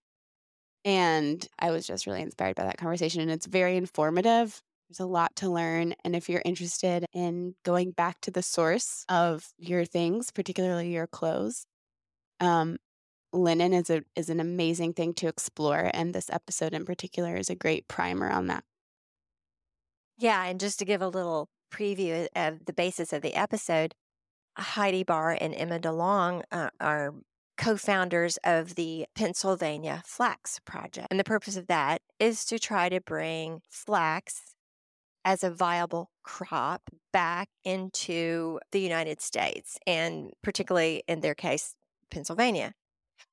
And 0.85 1.47
I 1.59 1.71
was 1.71 1.87
just 1.87 2.07
really 2.07 2.23
inspired 2.23 2.57
by 2.57 2.65
that 2.65 2.79
conversation. 2.79 3.21
And 3.21 3.31
it's 3.31 3.47
very 3.47 3.77
informative. 3.77 4.63
There's 4.89 5.01
a 5.01 5.07
lot 5.07 5.35
to 5.37 5.51
learn. 5.51 5.95
And 6.05 6.15
if 6.15 6.29
you're 6.29 6.43
interested 6.45 7.05
in 7.13 7.57
going 7.65 7.91
back 7.91 8.21
to 8.23 8.31
the 8.31 8.43
source 8.43 9.05
of 9.09 9.49
your 9.59 9.85
things, 9.85 10.31
particularly 10.31 10.93
your 10.93 11.07
clothes, 11.07 11.67
Um, 12.41 12.77
linen 13.33 13.73
is 13.75 13.91
a 13.91 14.03
is 14.15 14.31
an 14.31 14.41
amazing 14.41 14.95
thing 14.95 15.15
to 15.15 15.29
explore, 15.29 15.91
and 15.93 16.15
this 16.15 16.31
episode 16.31 16.73
in 16.75 16.85
particular 16.85 17.37
is 17.37 17.51
a 17.51 17.55
great 17.55 17.89
primer 17.89 18.31
on 18.31 18.47
that. 18.47 18.65
Yeah, 20.19 20.45
and 20.45 20.61
just 20.61 20.79
to 20.79 20.85
give 20.85 21.03
a 21.03 21.09
little 21.09 21.49
preview 21.77 22.27
of 22.35 22.65
the 22.65 22.73
basis 22.73 23.13
of 23.13 23.23
the 23.23 23.35
episode, 23.35 23.95
Heidi 24.57 25.03
Barr 25.03 25.37
and 25.41 25.55
Emma 25.55 25.79
DeLong 25.79 26.43
uh, 26.51 26.71
are 26.81 27.15
co 27.59 27.77
founders 27.77 28.39
of 28.45 28.75
the 28.75 29.07
Pennsylvania 29.15 30.03
Flax 30.07 30.61
Project. 30.65 31.09
And 31.11 31.21
the 31.21 31.25
purpose 31.25 31.57
of 31.57 31.67
that 31.67 32.03
is 32.19 32.45
to 32.47 32.59
try 32.59 32.89
to 32.89 33.01
bring 33.01 33.61
flax 33.69 34.55
as 35.25 35.43
a 35.43 35.51
viable 35.51 36.11
crop 36.23 36.83
back 37.13 37.49
into 37.65 38.61
the 38.73 38.81
United 38.81 39.21
States, 39.21 39.77
and 39.87 40.33
particularly 40.43 41.03
in 41.09 41.21
their 41.21 41.35
case, 41.35 41.75
Pennsylvania. 42.11 42.73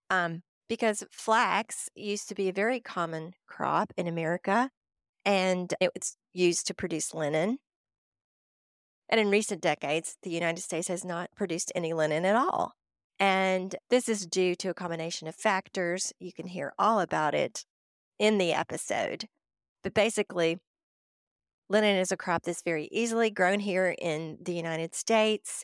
Um, 0.09 0.41
because 0.67 1.03
flax 1.11 1.89
used 1.95 2.27
to 2.29 2.35
be 2.35 2.49
a 2.49 2.53
very 2.53 2.79
common 2.79 3.33
crop 3.47 3.93
in 3.95 4.07
America 4.07 4.69
and 5.25 5.73
it 5.79 5.91
was 5.93 6.17
used 6.33 6.67
to 6.67 6.73
produce 6.73 7.13
linen. 7.13 7.59
And 9.09 9.19
in 9.19 9.29
recent 9.29 9.61
decades, 9.61 10.15
the 10.23 10.29
United 10.29 10.61
States 10.61 10.87
has 10.87 11.05
not 11.05 11.29
produced 11.35 11.71
any 11.75 11.93
linen 11.93 12.25
at 12.25 12.35
all. 12.35 12.73
And 13.19 13.75
this 13.89 14.09
is 14.09 14.25
due 14.25 14.55
to 14.55 14.69
a 14.69 14.73
combination 14.73 15.27
of 15.27 15.35
factors. 15.35 16.11
You 16.19 16.33
can 16.33 16.47
hear 16.47 16.73
all 16.79 16.99
about 16.99 17.35
it 17.35 17.65
in 18.17 18.37
the 18.37 18.53
episode. 18.53 19.25
But 19.83 19.93
basically, 19.93 20.57
linen 21.69 21.97
is 21.97 22.11
a 22.11 22.17
crop 22.17 22.43
that's 22.43 22.61
very 22.63 22.89
easily 22.91 23.29
grown 23.29 23.59
here 23.59 23.95
in 23.99 24.37
the 24.41 24.53
United 24.53 24.95
States. 24.95 25.63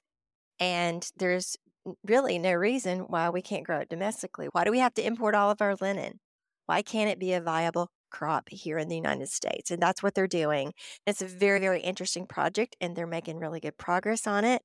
And 0.60 1.10
there's 1.18 1.58
really 2.06 2.38
no 2.38 2.54
reason 2.54 3.00
why 3.08 3.30
we 3.30 3.42
can't 3.42 3.66
grow 3.66 3.80
it 3.80 3.90
domestically. 3.90 4.48
Why 4.52 4.64
do 4.64 4.72
we 4.72 4.80
have 4.80 4.94
to 4.96 5.06
import 5.06 5.36
all 5.36 5.50
of 5.50 5.62
our 5.62 5.76
linen? 5.76 6.20
Why 6.66 6.82
can't 6.82 7.10
it 7.10 7.20
be 7.20 7.34
a 7.34 7.42
viable 7.42 7.90
crop 8.10 8.50
here 8.50 8.78
in 8.78 8.88
the 8.90 8.96
United 8.96 9.30
States? 9.30 9.72
And 9.72 9.82
that's 9.82 10.04
what 10.04 10.16
they're 10.16 10.28
doing. 10.28 10.74
It's 11.06 11.22
a 11.22 11.28
very, 11.28 11.60
very 11.60 11.82
interesting 11.82 12.28
project, 12.28 12.76
and 12.82 12.96
they're 12.96 13.08
making 13.08 13.40
really 13.40 13.60
good 13.60 13.78
progress 13.78 14.28
on 14.28 14.46
it. 14.46 14.62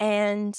And 0.00 0.56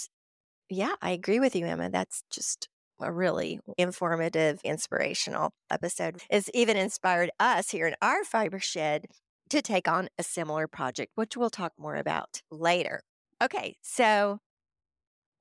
yeah, 0.70 0.96
I 1.02 1.12
agree 1.12 1.40
with 1.40 1.56
you, 1.56 1.66
Emma. 1.66 1.90
That's 1.90 2.24
just 2.32 2.70
a 3.02 3.12
really 3.12 3.60
informative, 3.78 4.62
inspirational 4.64 5.52
episode. 5.70 6.22
It's 6.30 6.50
even 6.54 6.78
inspired 6.78 7.32
us 7.40 7.72
here 7.72 7.88
in 7.88 7.96
our 8.02 8.24
fiber 8.24 8.60
shed 8.60 9.06
to 9.50 9.62
take 9.62 9.88
on 9.88 10.10
a 10.18 10.24
similar 10.24 10.68
project, 10.68 11.12
which 11.16 11.36
we'll 11.36 11.50
talk 11.50 11.74
more 11.78 11.96
about 11.96 12.42
later. 12.52 13.02
Okay, 13.44 13.76
so 13.82 14.40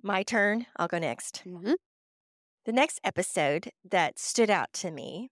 my 0.03 0.23
turn. 0.23 0.67
I'll 0.77 0.89
go 0.89 0.99
next. 0.99 1.43
Mhm. 1.47 1.75
The 2.65 2.73
next 2.73 3.01
episode 3.05 3.73
that 3.85 4.19
stood 4.19 4.51
out 4.51 4.73
to 4.75 4.91
me 4.91 5.31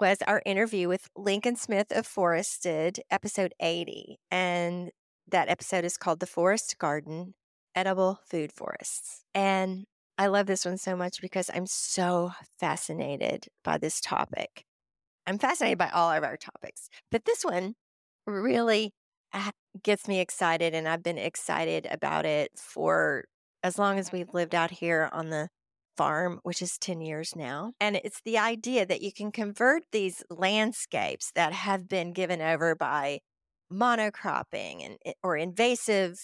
was 0.00 0.18
our 0.26 0.42
interview 0.46 0.88
with 0.88 1.08
Lincoln 1.16 1.56
Smith 1.56 1.90
of 1.90 2.06
Forested, 2.06 3.00
episode 3.10 3.52
80. 3.60 4.18
And 4.30 4.90
that 5.28 5.48
episode 5.48 5.84
is 5.84 5.96
called 5.96 6.20
The 6.20 6.26
Forest 6.26 6.76
Garden 6.78 7.34
Edible 7.74 8.20
Food 8.28 8.52
Forests. 8.52 9.24
And 9.34 9.84
I 10.16 10.28
love 10.28 10.46
this 10.46 10.64
one 10.64 10.78
so 10.78 10.96
much 10.96 11.20
because 11.20 11.50
I'm 11.52 11.66
so 11.66 12.32
fascinated 12.58 13.46
by 13.64 13.78
this 13.78 14.00
topic. 14.00 14.64
I'm 15.26 15.38
fascinated 15.38 15.78
by 15.78 15.90
all 15.90 16.10
of 16.10 16.24
our 16.24 16.36
topics, 16.36 16.88
but 17.10 17.24
this 17.24 17.44
one 17.44 17.74
really 18.26 18.92
uh, 19.32 19.50
gets 19.82 20.08
me 20.08 20.20
excited. 20.20 20.74
And 20.74 20.88
I've 20.88 21.02
been 21.02 21.18
excited 21.18 21.86
about 21.90 22.24
it 22.24 22.50
for 22.56 23.24
as 23.62 23.78
long 23.78 23.98
as 23.98 24.12
we've 24.12 24.32
lived 24.32 24.54
out 24.54 24.70
here 24.70 25.08
on 25.12 25.30
the 25.30 25.48
farm, 25.98 26.40
which 26.44 26.62
is 26.62 26.78
10 26.78 27.00
years 27.00 27.34
now. 27.36 27.72
And 27.80 27.96
it's 27.96 28.22
the 28.24 28.38
idea 28.38 28.86
that 28.86 29.02
you 29.02 29.12
can 29.12 29.32
convert 29.32 29.82
these 29.92 30.22
landscapes 30.30 31.32
that 31.34 31.52
have 31.52 31.88
been 31.88 32.12
given 32.12 32.40
over 32.40 32.74
by 32.74 33.18
monocropping 33.70 34.84
and 34.84 34.96
eh, 35.04 35.12
or 35.22 35.36
invasive 35.36 36.18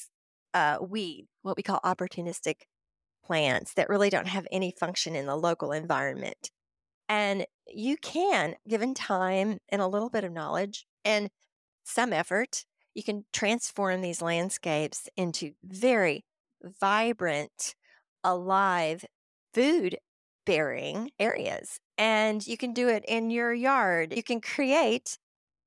uh, 0.55 0.79
weed, 0.81 1.27
what 1.43 1.57
we 1.57 1.63
call 1.63 1.81
opportunistic 1.85 2.63
plants 3.27 3.75
that 3.75 3.89
really 3.89 4.11
don't 4.11 4.29
have 4.29 4.47
any 4.53 4.73
function 4.79 5.17
in 5.17 5.27
the 5.27 5.37
local 5.37 5.73
environment. 5.73 6.51
And 7.09 7.45
you 7.67 7.97
can, 7.97 8.55
given 8.69 8.95
time 8.95 9.59
and 9.69 9.83
a 9.83 9.89
little 9.89 10.11
bit 10.11 10.25
of 10.25 10.33
knowledge 10.33 10.87
and 11.05 11.31
some 11.83 12.13
effort, 12.13 12.65
you 12.95 13.03
can 13.03 13.25
transform 13.33 14.01
these 14.01 14.23
landscapes 14.23 15.09
into 15.17 15.53
very 15.65 16.25
vibrant, 16.81 17.75
alive, 18.23 19.05
food 19.55 19.99
bearing 20.45 21.11
areas. 21.19 21.81
And 21.97 22.47
you 22.47 22.57
can 22.57 22.73
do 22.73 22.89
it 22.89 23.05
in 23.07 23.31
your 23.31 23.53
yard. 23.53 24.13
You 24.15 24.23
can 24.23 24.41
create 24.41 25.17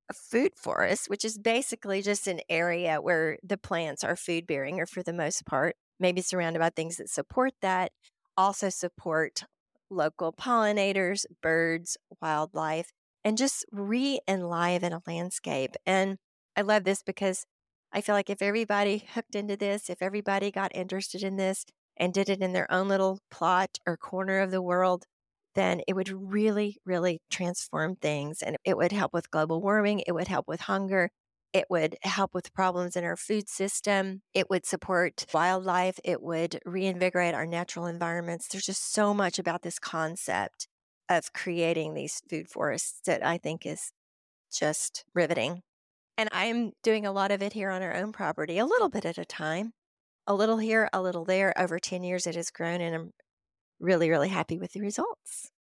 a 0.10 0.14
food 0.14 0.52
forest, 0.56 1.10
which 1.10 1.26
is 1.26 1.38
basically 1.38 2.02
just 2.02 2.28
an 2.28 2.42
area 2.50 3.02
where 3.02 3.38
the 3.44 3.58
plants 3.58 4.04
are 4.04 4.16
food 4.16 4.48
bearing, 4.48 4.80
or 4.80 4.86
for 4.86 5.04
the 5.04 5.14
most 5.14 5.46
part, 5.46 5.76
maybe 6.00 6.22
surrounded 6.22 6.60
by 6.60 6.70
things 6.70 6.98
that 6.98 7.10
support 7.10 7.54
that, 7.62 7.92
also 8.38 8.70
support 8.70 9.44
local 9.90 10.34
pollinators, 10.34 11.26
birds, 11.42 11.98
wildlife, 12.22 12.92
and 13.24 13.38
just 13.38 13.66
re 13.72 14.20
enliven 14.28 14.94
a 14.94 15.02
landscape. 15.08 15.76
And 15.86 16.18
I 16.56 16.62
love 16.62 16.84
this 16.84 17.04
because 17.04 17.46
I 17.92 18.02
feel 18.02 18.16
like 18.16 18.30
if 18.30 18.42
everybody 18.42 19.06
hooked 19.14 19.36
into 19.36 19.58
this, 19.58 19.90
if 19.90 20.02
everybody 20.02 20.52
got 20.52 20.76
interested 20.76 21.24
in 21.24 21.38
this 21.38 21.66
and 21.98 22.14
did 22.14 22.30
it 22.30 22.42
in 22.42 22.54
their 22.54 22.72
own 22.72 22.88
little 22.88 23.20
plot 23.32 23.78
or 23.86 23.98
corner 23.98 24.40
of 24.40 24.52
the 24.52 24.62
world, 24.62 25.06
then 25.56 25.82
it 25.88 25.96
would 25.96 26.10
really, 26.10 26.78
really 26.86 27.20
transform 27.32 27.96
things 27.96 28.42
and 28.42 28.58
it 28.64 28.78
would 28.78 28.92
help 28.92 29.14
with 29.14 29.32
global 29.32 29.62
warming. 29.62 30.04
It 30.06 30.12
would 30.14 30.28
help 30.28 30.48
with 30.48 30.62
hunger. 30.62 31.10
It 31.54 31.66
would 31.70 31.98
help 32.04 32.34
with 32.34 32.54
problems 32.54 32.96
in 32.96 33.04
our 33.04 33.16
food 33.16 33.50
system. 33.50 34.22
It 34.34 34.50
would 34.50 34.66
support 34.66 35.26
wildlife. 35.34 36.00
It 36.04 36.22
would 36.22 36.60
reinvigorate 36.66 37.34
our 37.34 37.46
natural 37.46 37.88
environments. 37.88 38.48
There's 38.48 38.66
just 38.66 38.94
so 38.94 39.14
much 39.14 39.40
about 39.40 39.64
this 39.64 39.80
concept 39.80 40.68
of 41.10 41.34
creating 41.34 41.94
these 41.94 42.22
food 42.30 42.50
forests 42.50 43.00
that 43.06 43.26
I 43.26 43.38
think 43.38 43.66
is 43.66 43.92
just 44.52 45.06
riveting. 45.16 45.62
And 46.18 46.30
I'm 46.32 46.72
doing 46.84 47.06
a 47.06 47.12
lot 47.12 47.32
of 47.32 47.42
it 47.42 47.54
here 47.54 47.70
on 47.70 47.82
our 47.82 47.96
own 47.96 48.12
property, 48.12 48.58
a 48.58 48.66
little 48.66 48.90
bit 48.90 49.06
at 49.06 49.18
a 49.18 49.26
time, 49.26 49.74
a 50.28 50.36
little 50.36 50.58
here, 50.58 50.90
a 50.94 51.02
little 51.02 51.26
there. 51.26 51.58
Over 51.58 51.80
10 51.80 52.04
years, 52.04 52.28
it 52.28 52.36
has 52.36 52.52
grown, 52.52 52.82
and 52.82 52.96
I'm 52.96 53.12
really, 53.80 54.10
really 54.10 54.30
happy 54.30 54.58
with 54.58 54.74
the 54.74 54.82
results. 54.82 55.52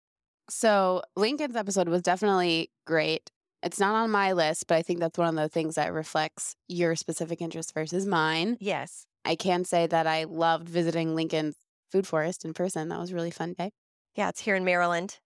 So, 0.50 1.02
Lincoln's 1.16 1.56
episode 1.56 1.90
was 1.90 2.02
definitely 2.02 2.72
great. 2.86 3.32
It's 3.64 3.80
not 3.80 3.96
on 3.96 4.12
my 4.12 4.34
list, 4.34 4.68
but 4.68 4.76
I 4.76 4.82
think 4.82 5.00
that's 5.00 5.18
one 5.18 5.28
of 5.28 5.36
the 5.36 5.50
things 5.50 5.76
that 5.76 5.92
reflects 5.92 6.56
your 6.68 6.96
specific 6.96 7.42
interest 7.42 7.74
versus 7.74 8.06
mine. 8.06 8.58
Yes. 8.60 9.06
I 9.26 9.36
can 9.36 9.66
say 9.66 9.88
that 9.88 10.08
I 10.08 10.26
loved 10.26 10.70
visiting 10.70 11.16
Lincoln's 11.16 11.56
food 11.92 12.08
forest 12.08 12.46
in 12.46 12.54
person. 12.54 12.90
That 12.90 13.00
was 13.00 13.12
a 13.12 13.16
really 13.16 13.32
fun 13.32 13.54
day. 13.54 13.72
Yeah, 14.16 14.30
it's 14.30 14.42
here 14.42 14.56
in 14.56 14.64
Maryland. 14.64 15.20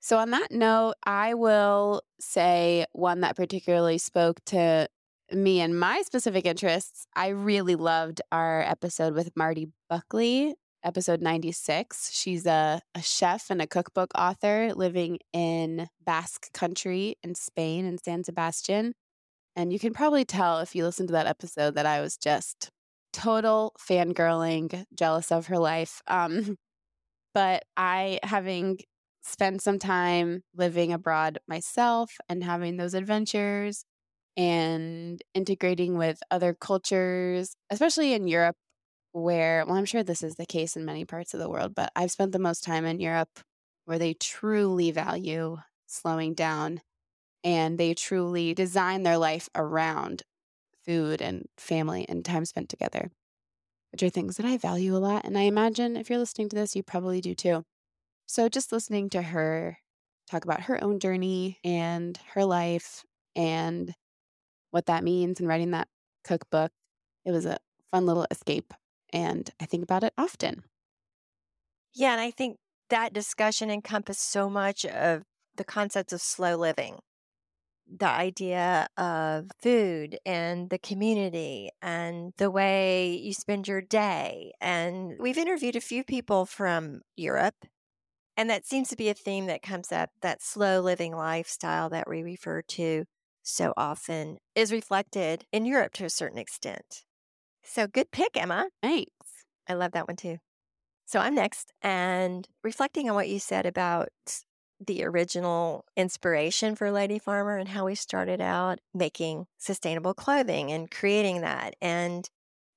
So, 0.00 0.18
on 0.18 0.30
that 0.30 0.50
note, 0.50 0.94
I 1.04 1.34
will 1.34 2.02
say 2.20 2.86
one 2.92 3.20
that 3.20 3.36
particularly 3.36 3.98
spoke 3.98 4.40
to 4.46 4.88
me 5.32 5.60
and 5.60 5.78
my 5.78 6.02
specific 6.02 6.46
interests. 6.46 7.06
I 7.14 7.28
really 7.28 7.74
loved 7.74 8.20
our 8.30 8.62
episode 8.62 9.14
with 9.14 9.30
Marti 9.36 9.68
Buckley, 9.88 10.54
episode 10.84 11.20
96. 11.20 12.10
She's 12.12 12.46
a, 12.46 12.80
a 12.94 13.02
chef 13.02 13.50
and 13.50 13.60
a 13.60 13.66
cookbook 13.66 14.12
author 14.16 14.72
living 14.74 15.18
in 15.32 15.88
Basque 16.04 16.52
country 16.52 17.16
in 17.22 17.34
Spain 17.34 17.84
in 17.86 17.98
San 17.98 18.24
Sebastian. 18.24 18.94
And 19.56 19.72
you 19.72 19.78
can 19.78 19.92
probably 19.92 20.24
tell 20.24 20.60
if 20.60 20.74
you 20.74 20.84
listen 20.84 21.06
to 21.08 21.12
that 21.14 21.26
episode 21.26 21.74
that 21.74 21.86
I 21.86 22.00
was 22.00 22.16
just 22.16 22.70
total 23.12 23.74
fangirling, 23.80 24.84
jealous 24.94 25.32
of 25.32 25.46
her 25.46 25.58
life. 25.58 26.02
Um, 26.06 26.56
but 27.34 27.64
I, 27.76 28.20
having 28.22 28.78
spent 29.22 29.60
some 29.60 29.78
time 29.78 30.42
living 30.54 30.92
abroad 30.92 31.38
myself 31.48 32.12
and 32.28 32.44
having 32.44 32.76
those 32.76 32.94
adventures 32.94 33.84
and 34.36 35.22
integrating 35.34 35.96
with 35.98 36.20
other 36.30 36.54
cultures, 36.54 37.54
especially 37.70 38.12
in 38.14 38.28
Europe, 38.28 38.56
where, 39.12 39.64
well, 39.66 39.76
I'm 39.76 39.84
sure 39.86 40.02
this 40.02 40.22
is 40.22 40.36
the 40.36 40.46
case 40.46 40.76
in 40.76 40.84
many 40.84 41.04
parts 41.04 41.34
of 41.34 41.40
the 41.40 41.50
world, 41.50 41.74
but 41.74 41.92
I've 41.96 42.10
spent 42.12 42.32
the 42.32 42.38
most 42.38 42.64
time 42.64 42.84
in 42.86 43.00
Europe 43.00 43.40
where 43.86 43.98
they 43.98 44.14
truly 44.14 44.90
value 44.90 45.58
slowing 45.86 46.34
down 46.34 46.80
and 47.44 47.78
they 47.78 47.94
truly 47.94 48.54
design 48.54 49.02
their 49.04 49.18
life 49.18 49.48
around 49.54 50.22
food 50.84 51.22
and 51.22 51.46
family 51.58 52.06
and 52.08 52.24
time 52.24 52.44
spent 52.46 52.68
together, 52.68 53.10
which 53.92 54.02
are 54.02 54.10
things 54.10 54.36
that 54.36 54.46
I 54.46 54.58
value 54.58 54.96
a 54.96 54.98
lot. 54.98 55.24
And 55.24 55.38
I 55.38 55.42
imagine 55.42 55.96
if 55.96 56.10
you're 56.10 56.18
listening 56.18 56.48
to 56.50 56.56
this, 56.56 56.76
you 56.76 56.82
probably 56.82 57.20
do 57.20 57.34
too. 57.34 57.64
So 58.26 58.48
just 58.48 58.72
listening 58.72 59.10
to 59.10 59.22
her 59.22 59.78
talk 60.28 60.44
about 60.44 60.62
her 60.62 60.82
own 60.82 61.00
journey 61.00 61.60
and 61.64 62.18
her 62.34 62.44
life 62.44 63.04
and 63.36 63.94
what 64.76 64.86
that 64.86 65.04
means 65.04 65.40
and 65.40 65.48
writing 65.48 65.72
that 65.72 65.88
cookbook, 66.24 66.72
it 67.24 67.32
was 67.32 67.46
a 67.46 67.58
fun 67.90 68.06
little 68.06 68.26
escape. 68.30 68.74
And 69.12 69.50
I 69.60 69.66
think 69.66 69.82
about 69.84 70.04
it 70.04 70.14
often. 70.18 70.64
Yeah, 71.94 72.12
and 72.12 72.20
I 72.20 72.30
think 72.30 72.58
that 72.90 73.12
discussion 73.12 73.70
encompassed 73.70 74.30
so 74.30 74.48
much 74.50 74.84
of 74.84 75.22
the 75.54 75.64
concepts 75.64 76.12
of 76.12 76.20
slow 76.20 76.56
living 76.56 77.00
the 77.88 78.06
idea 78.08 78.88
of 78.96 79.50
food 79.62 80.18
and 80.26 80.70
the 80.70 80.78
community 80.78 81.70
and 81.82 82.32
the 82.38 82.50
way 82.50 83.14
you 83.16 83.34
spend 83.34 83.68
your 83.68 83.82
day. 83.82 84.52
And 84.60 85.16
we've 85.20 85.38
interviewed 85.38 85.76
a 85.76 85.80
few 85.80 86.04
people 86.04 86.46
from 86.46 87.02
Europe, 87.16 87.56
and 88.36 88.50
that 88.50 88.66
seems 88.66 88.88
to 88.90 88.96
be 88.96 89.08
a 89.10 89.14
theme 89.14 89.46
that 89.46 89.62
comes 89.62 89.92
up 89.92 90.10
that 90.22 90.42
slow 90.42 90.80
living 90.80 91.14
lifestyle 91.16 91.90
that 91.90 92.08
we 92.08 92.22
refer 92.22 92.62
to 92.62 93.06
so 93.46 93.72
often 93.76 94.38
is 94.56 94.72
reflected 94.72 95.44
in 95.52 95.64
Europe 95.64 95.92
to 95.94 96.04
a 96.04 96.10
certain 96.10 96.38
extent. 96.38 97.04
So 97.62 97.86
good 97.86 98.10
pick, 98.10 98.36
Emma. 98.36 98.68
Thanks. 98.82 99.10
I 99.68 99.74
love 99.74 99.92
that 99.92 100.08
one 100.08 100.16
too. 100.16 100.38
So 101.06 101.20
I'm 101.20 101.36
next 101.36 101.72
and 101.80 102.48
reflecting 102.64 103.08
on 103.08 103.14
what 103.14 103.28
you 103.28 103.38
said 103.38 103.64
about 103.64 104.08
the 104.84 105.04
original 105.04 105.84
inspiration 105.96 106.74
for 106.74 106.90
Lady 106.90 107.20
Farmer 107.20 107.56
and 107.56 107.68
how 107.68 107.86
we 107.86 107.94
started 107.94 108.40
out 108.40 108.80
making 108.92 109.46
sustainable 109.58 110.12
clothing 110.12 110.72
and 110.72 110.90
creating 110.90 111.40
that 111.42 111.74
and 111.80 112.28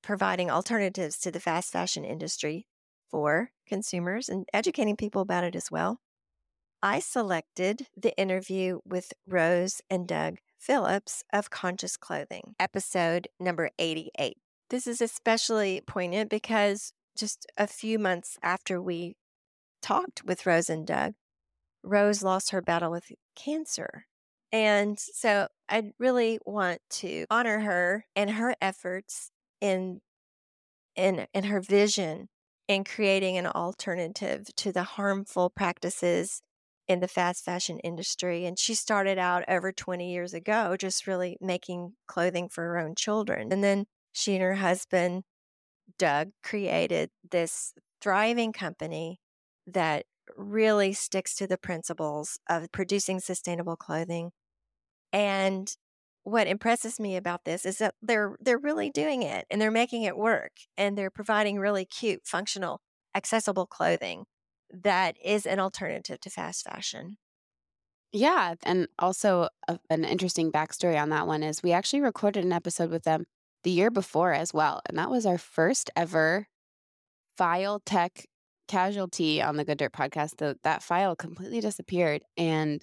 providing 0.03 0.51
alternatives 0.51 1.17
to 1.19 1.31
the 1.31 1.39
fast 1.39 1.71
fashion 1.71 2.05
industry 2.05 2.67
for 3.09 3.49
consumers 3.67 4.29
and 4.29 4.45
educating 4.53 4.95
people 4.95 5.23
about 5.23 5.43
it 5.43 5.55
as 5.55 5.71
well. 5.71 5.99
I 6.83 6.99
selected 6.99 7.87
the 7.97 8.15
interview 8.17 8.79
with 8.85 9.11
Rose 9.27 9.81
and 9.89 10.07
Doug 10.07 10.37
Phillips 10.59 11.23
of 11.31 11.49
Conscious 11.49 11.95
Clothing, 11.95 12.53
episode 12.59 13.29
number 13.39 13.69
88. 13.79 14.37
This 14.69 14.87
is 14.87 14.99
especially 15.01 15.81
poignant 15.87 16.29
because 16.29 16.91
just 17.17 17.47
a 17.57 17.65
few 17.65 17.97
months 17.97 18.37
after 18.43 18.81
we 18.81 19.15
talked 19.81 20.25
with 20.25 20.45
Rose 20.45 20.69
and 20.69 20.85
Doug, 20.85 21.13
Rose 21.81 22.21
lost 22.23 22.51
her 22.51 22.61
battle 22.61 22.91
with 22.91 23.05
cancer. 23.37 24.05
And 24.51 24.99
so 24.99 25.47
I 25.69 25.93
really 25.97 26.39
want 26.45 26.81
to 26.89 27.25
honor 27.29 27.59
her 27.59 28.05
and 28.13 28.31
her 28.31 28.53
efforts 28.61 29.31
in 29.61 30.01
in 30.95 31.25
in 31.33 31.45
her 31.45 31.61
vision 31.61 32.27
in 32.67 32.83
creating 32.83 33.37
an 33.37 33.47
alternative 33.47 34.53
to 34.57 34.73
the 34.73 34.83
harmful 34.83 35.49
practices 35.49 36.41
in 36.89 36.99
the 36.99 37.07
fast 37.07 37.45
fashion 37.45 37.79
industry. 37.79 38.45
And 38.45 38.57
she 38.57 38.73
started 38.73 39.19
out 39.19 39.45
over 39.47 39.71
20 39.71 40.11
years 40.11 40.33
ago, 40.33 40.75
just 40.75 41.05
really 41.05 41.37
making 41.39 41.93
clothing 42.07 42.49
for 42.49 42.63
her 42.63 42.79
own 42.79 42.95
children. 42.95 43.53
And 43.53 43.63
then 43.63 43.85
she 44.11 44.33
and 44.33 44.41
her 44.41 44.55
husband, 44.55 45.23
Doug, 45.99 46.31
created 46.43 47.11
this 47.29 47.73
thriving 48.01 48.51
company 48.51 49.19
that 49.67 50.05
really 50.35 50.91
sticks 50.91 51.35
to 51.35 51.45
the 51.45 51.59
principles 51.59 52.39
of 52.49 52.71
producing 52.71 53.19
sustainable 53.19 53.75
clothing. 53.75 54.31
And 55.13 55.71
what 56.23 56.47
impresses 56.47 56.99
me 56.99 57.15
about 57.15 57.45
this 57.45 57.65
is 57.65 57.77
that 57.77 57.93
they're 58.01 58.35
they're 58.39 58.57
really 58.57 58.89
doing 58.89 59.23
it 59.23 59.45
and 59.49 59.61
they're 59.61 59.71
making 59.71 60.03
it 60.03 60.17
work 60.17 60.51
and 60.75 60.97
they're 60.97 61.09
providing 61.11 61.59
really 61.59 61.85
cute, 61.85 62.21
functional, 62.25 62.81
accessible 63.15 63.67
clothing 63.67 64.25
that 64.71 65.17
is 65.23 65.45
an 65.45 65.59
alternative 65.59 66.19
to 66.21 66.29
fast 66.29 66.63
fashion. 66.63 67.17
Yeah. 68.11 68.55
And 68.63 68.87
also, 68.97 69.49
a, 69.67 69.79
an 69.89 70.03
interesting 70.03 70.51
backstory 70.51 70.99
on 70.99 71.09
that 71.09 71.27
one 71.27 71.43
is 71.43 71.61
we 71.61 71.71
actually 71.71 72.01
recorded 72.01 72.43
an 72.43 72.53
episode 72.53 72.89
with 72.89 73.03
them 73.03 73.25
the 73.63 73.71
year 73.71 73.91
before 73.91 74.33
as 74.33 74.53
well. 74.53 74.81
And 74.87 74.97
that 74.97 75.11
was 75.11 75.25
our 75.25 75.37
first 75.37 75.91
ever 75.95 76.47
file 77.37 77.81
tech 77.85 78.25
casualty 78.67 79.41
on 79.41 79.57
the 79.57 79.65
Good 79.65 79.77
Dirt 79.77 79.93
podcast, 79.93 80.37
the, 80.37 80.57
that 80.63 80.83
file 80.83 81.15
completely 81.15 81.61
disappeared. 81.61 82.23
And 82.37 82.81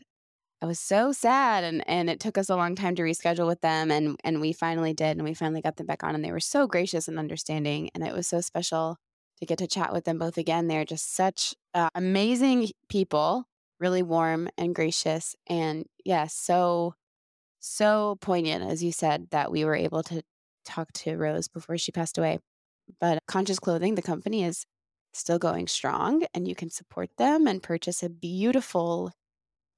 I 0.63 0.67
was 0.67 0.81
so 0.81 1.13
sad 1.13 1.65
and 1.65 1.87
and 1.89 2.09
it 2.09 2.19
took 2.19 2.39
us 2.39 2.49
a 2.49 2.57
long 2.57 2.75
time 2.75 2.95
to 2.97 3.03
reschedule 3.03 3.47
with 3.47 3.61
them 3.61 3.91
and 3.91 4.19
and 4.25 4.41
we 4.41 4.53
finally 4.53 4.95
did 4.95 5.17
and 5.17 5.25
we 5.25 5.35
finally 5.35 5.61
got 5.61 5.77
them 5.77 5.87
back 5.87 6.03
on 6.03 6.15
and 6.15 6.25
they 6.25 6.33
were 6.33 6.41
so 6.41 6.67
gracious 6.67 7.09
and 7.09 7.19
understanding 7.19 7.91
and 7.95 8.03
it 8.03 8.15
was 8.15 8.27
so 8.27 8.41
special 8.41 8.97
to 9.39 9.47
get 9.47 9.59
to 9.59 9.67
chat 9.67 9.93
with 9.93 10.05
them 10.05 10.19
both 10.19 10.39
again. 10.39 10.69
They're 10.69 10.85
just 10.85 11.15
such 11.15 11.55
uh, 11.75 11.91
amazing 11.95 12.71
people, 12.89 13.45
really 13.79 14.03
warm 14.03 14.49
and 14.57 14.75
gracious 14.75 15.35
and 15.49 15.87
yes, 16.05 16.05
yeah, 16.05 16.27
so 16.27 16.95
so 17.59 18.17
poignant 18.21 18.71
as 18.71 18.83
you 18.83 18.93
said 18.93 19.27
that 19.31 19.51
we 19.51 19.65
were 19.65 19.75
able 19.75 20.03
to 20.05 20.23
talk 20.65 20.93
to 20.93 21.17
Rose 21.17 21.49
before 21.49 21.79
she 21.79 21.93
passed 21.93 22.19
away. 22.19 22.39
But 23.01 23.19
Conscious 23.27 23.59
Clothing, 23.59 23.95
the 23.95 24.03
company 24.03 24.45
is 24.45 24.65
still 25.13 25.39
going 25.39 25.67
strong 25.67 26.25
and 26.35 26.47
you 26.47 26.55
can 26.55 26.71
support 26.71 27.11
them 27.19 27.47
and 27.47 27.63
purchase 27.63 28.03
a 28.03 28.09
beautiful 28.09 29.13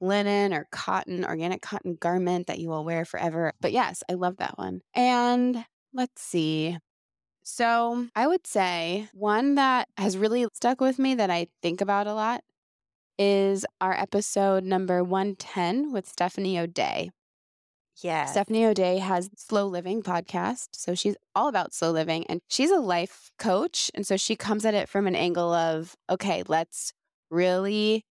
linen 0.00 0.52
or 0.52 0.66
cotton, 0.70 1.24
organic 1.24 1.62
cotton 1.62 1.96
garment 1.98 2.46
that 2.46 2.58
you 2.58 2.68
will 2.68 2.84
wear 2.84 3.04
forever. 3.04 3.52
But 3.60 3.72
yes, 3.72 4.02
I 4.10 4.14
love 4.14 4.36
that 4.38 4.58
one. 4.58 4.80
And 4.94 5.64
let's 5.92 6.22
see. 6.22 6.76
So 7.50 8.08
I 8.14 8.26
would 8.26 8.46
say 8.46 9.08
one 9.14 9.54
that 9.54 9.88
has 9.96 10.18
really 10.18 10.46
stuck 10.52 10.82
with 10.82 10.98
me 10.98 11.14
that 11.14 11.30
I 11.30 11.48
think 11.62 11.80
about 11.80 12.06
a 12.06 12.12
lot 12.12 12.44
is 13.18 13.64
our 13.80 13.98
episode 13.98 14.64
number 14.64 15.02
110 15.02 15.90
with 15.90 16.06
Stephanie 16.06 16.58
O'Dea. 16.58 17.10
Yeah. 18.02 18.26
Stephanie 18.26 18.66
O'Dea 18.66 18.98
has 18.98 19.30
Slow 19.34 19.66
Living 19.66 20.02
podcast. 20.02 20.68
So 20.72 20.94
she's 20.94 21.16
all 21.34 21.48
about 21.48 21.72
slow 21.72 21.90
living 21.90 22.26
and 22.26 22.42
she's 22.48 22.70
a 22.70 22.80
life 22.80 23.30
coach. 23.38 23.90
And 23.94 24.06
so 24.06 24.18
she 24.18 24.36
comes 24.36 24.66
at 24.66 24.74
it 24.74 24.86
from 24.86 25.06
an 25.06 25.16
angle 25.16 25.50
of, 25.50 25.96
okay, 26.10 26.42
let's 26.48 26.92
really 27.30 28.04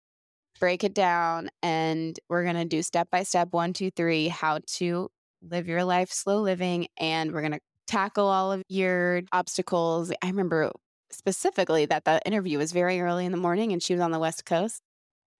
break 0.61 0.85
it 0.85 0.93
down 0.93 1.49
and 1.61 2.17
we're 2.29 2.43
going 2.43 2.55
to 2.55 2.63
do 2.63 2.81
step 2.81 3.09
by 3.11 3.23
step 3.23 3.49
one, 3.51 3.73
two, 3.73 3.91
three, 3.91 4.29
how 4.29 4.59
to 4.77 5.09
live 5.41 5.67
your 5.67 5.83
life 5.83 6.09
slow 6.09 6.39
living. 6.39 6.87
And 6.97 7.33
we're 7.33 7.41
going 7.41 7.51
to 7.51 7.59
tackle 7.87 8.27
all 8.27 8.51
of 8.51 8.61
your 8.69 9.21
obstacles. 9.31 10.11
I 10.21 10.27
remember 10.27 10.71
specifically 11.11 11.85
that 11.85 12.05
the 12.05 12.21
interview 12.25 12.57
was 12.57 12.71
very 12.71 12.99
early 12.99 13.25
in 13.25 13.31
the 13.31 13.37
morning 13.37 13.71
and 13.71 13.81
she 13.81 13.93
was 13.93 14.01
on 14.01 14.11
the 14.11 14.19
West 14.19 14.45
Coast 14.45 14.81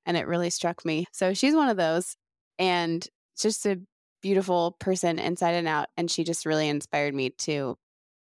and 0.05 0.15
it 0.15 0.27
really 0.27 0.49
struck 0.49 0.85
me. 0.85 1.05
So 1.11 1.33
she's 1.33 1.55
one 1.55 1.69
of 1.69 1.77
those. 1.77 2.15
And 2.57 3.05
just 3.37 3.65
a 3.65 3.79
beautiful 4.21 4.75
person 4.79 5.19
inside 5.19 5.55
and 5.55 5.67
out. 5.67 5.87
And 5.97 6.09
she 6.09 6.23
just 6.23 6.45
really 6.45 6.69
inspired 6.69 7.13
me 7.13 7.31
to, 7.31 7.77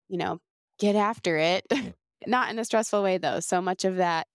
you 0.08 0.18
know, 0.18 0.40
get 0.78 0.96
after 0.96 1.36
it. 1.38 1.64
Not 2.26 2.50
in 2.50 2.58
a 2.58 2.64
stressful 2.64 3.02
way, 3.02 3.18
though. 3.18 3.40
So 3.40 3.60
much 3.60 3.84
of 3.84 3.96
that 3.96 4.26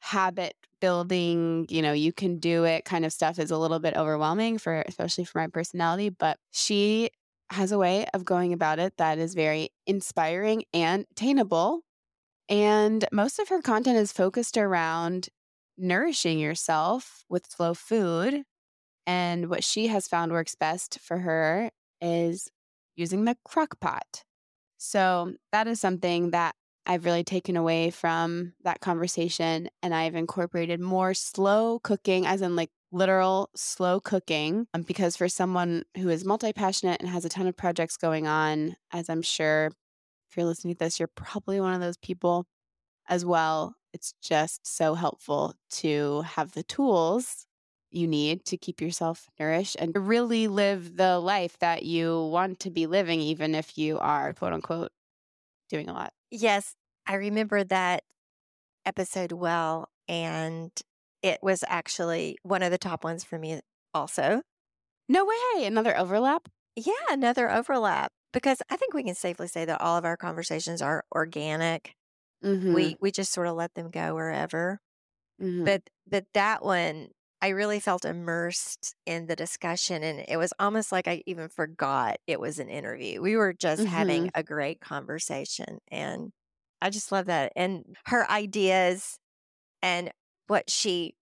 habit 0.00 0.54
building, 0.80 1.66
you 1.70 1.80
know, 1.80 1.92
you 1.92 2.12
can 2.12 2.38
do 2.38 2.64
it 2.64 2.84
kind 2.84 3.04
of 3.04 3.12
stuff 3.12 3.38
is 3.38 3.50
a 3.50 3.56
little 3.56 3.78
bit 3.78 3.96
overwhelming 3.96 4.58
for, 4.58 4.84
especially 4.86 5.24
for 5.24 5.38
my 5.38 5.46
personality. 5.46 6.10
But 6.10 6.36
she 6.50 7.10
has 7.50 7.72
a 7.72 7.78
way 7.78 8.06
of 8.14 8.24
going 8.24 8.52
about 8.52 8.78
it 8.78 8.96
that 8.96 9.18
is 9.18 9.34
very 9.34 9.70
inspiring 9.86 10.64
and 10.72 11.06
attainable. 11.10 11.80
And 12.48 13.04
most 13.12 13.38
of 13.38 13.48
her 13.48 13.62
content 13.62 13.96
is 13.96 14.12
focused 14.12 14.56
around 14.56 15.28
nourishing 15.76 16.38
yourself 16.38 17.24
with 17.28 17.50
slow 17.50 17.74
food 17.74 18.44
and 19.06 19.50
what 19.50 19.64
she 19.64 19.88
has 19.88 20.08
found 20.08 20.32
works 20.32 20.54
best 20.54 20.98
for 21.00 21.18
her 21.18 21.70
is 22.00 22.50
using 22.96 23.24
the 23.24 23.36
crock 23.44 23.78
pot. 23.80 24.24
So 24.78 25.34
that 25.52 25.66
is 25.66 25.80
something 25.80 26.30
that 26.30 26.54
I've 26.86 27.04
really 27.04 27.24
taken 27.24 27.56
away 27.56 27.90
from 27.90 28.52
that 28.62 28.80
conversation. 28.80 29.68
And 29.82 29.94
I've 29.94 30.14
incorporated 30.14 30.80
more 30.80 31.14
slow 31.14 31.78
cooking, 31.80 32.26
as 32.26 32.42
in 32.42 32.56
like 32.56 32.70
literal 32.94 33.50
slow 33.54 34.00
cooking, 34.00 34.66
um, 34.72 34.82
because 34.82 35.16
for 35.16 35.28
someone 35.28 35.84
who 35.96 36.08
is 36.08 36.24
multi 36.24 36.52
passionate 36.52 37.00
and 37.00 37.10
has 37.10 37.24
a 37.24 37.28
ton 37.28 37.46
of 37.46 37.56
projects 37.56 37.96
going 37.96 38.26
on, 38.26 38.76
as 38.92 39.10
I'm 39.10 39.22
sure 39.22 39.66
if 40.30 40.36
you're 40.36 40.46
listening 40.46 40.74
to 40.74 40.78
this, 40.78 40.98
you're 40.98 41.08
probably 41.08 41.60
one 41.60 41.74
of 41.74 41.80
those 41.80 41.96
people 41.98 42.46
as 43.08 43.24
well. 43.24 43.74
It's 43.92 44.14
just 44.22 44.66
so 44.66 44.94
helpful 44.94 45.54
to 45.72 46.22
have 46.22 46.52
the 46.52 46.62
tools 46.62 47.46
you 47.90 48.08
need 48.08 48.44
to 48.46 48.56
keep 48.56 48.80
yourself 48.80 49.28
nourished 49.38 49.76
and 49.78 49.96
really 49.96 50.48
live 50.48 50.96
the 50.96 51.18
life 51.20 51.56
that 51.60 51.84
you 51.84 52.24
want 52.26 52.58
to 52.60 52.70
be 52.70 52.86
living, 52.86 53.20
even 53.20 53.54
if 53.54 53.78
you 53.78 53.98
are 53.98 54.32
quote 54.32 54.52
unquote 54.52 54.90
doing 55.68 55.88
a 55.88 55.92
lot. 55.92 56.12
Yes, 56.30 56.74
I 57.06 57.14
remember 57.14 57.62
that 57.64 58.02
episode 58.84 59.32
well. 59.32 59.88
And 60.08 60.70
it 61.24 61.38
was 61.42 61.64
actually 61.68 62.36
one 62.42 62.62
of 62.62 62.70
the 62.70 62.78
top 62.78 63.02
ones 63.02 63.24
for 63.24 63.38
me, 63.38 63.58
also. 63.94 64.42
No 65.08 65.24
way. 65.24 65.64
Another 65.64 65.96
overlap? 65.96 66.48
Yeah, 66.76 66.92
another 67.10 67.50
overlap. 67.50 68.12
Because 68.34 68.60
I 68.68 68.76
think 68.76 68.92
we 68.92 69.02
can 69.02 69.14
safely 69.14 69.48
say 69.48 69.64
that 69.64 69.80
all 69.80 69.96
of 69.96 70.04
our 70.04 70.18
conversations 70.18 70.82
are 70.82 71.02
organic. 71.14 71.94
Mm-hmm. 72.44 72.74
We 72.74 72.96
we 73.00 73.10
just 73.10 73.32
sort 73.32 73.46
of 73.46 73.56
let 73.56 73.74
them 73.74 73.90
go 73.90 74.14
wherever. 74.14 74.80
Mm-hmm. 75.40 75.64
But 75.64 75.82
but 76.06 76.26
that 76.34 76.62
one 76.62 77.08
I 77.40 77.48
really 77.48 77.80
felt 77.80 78.04
immersed 78.04 78.94
in 79.06 79.26
the 79.26 79.36
discussion 79.36 80.02
and 80.02 80.24
it 80.28 80.36
was 80.36 80.52
almost 80.58 80.92
like 80.92 81.08
I 81.08 81.22
even 81.26 81.48
forgot 81.48 82.16
it 82.26 82.38
was 82.38 82.58
an 82.58 82.68
interview. 82.68 83.22
We 83.22 83.36
were 83.36 83.54
just 83.54 83.82
mm-hmm. 83.82 83.90
having 83.90 84.30
a 84.34 84.42
great 84.42 84.80
conversation 84.80 85.78
and 85.90 86.32
I 86.82 86.90
just 86.90 87.12
love 87.12 87.26
that. 87.26 87.52
And 87.56 87.96
her 88.06 88.30
ideas 88.30 89.18
and 89.80 90.10
what 90.46 90.70
she 90.70 91.14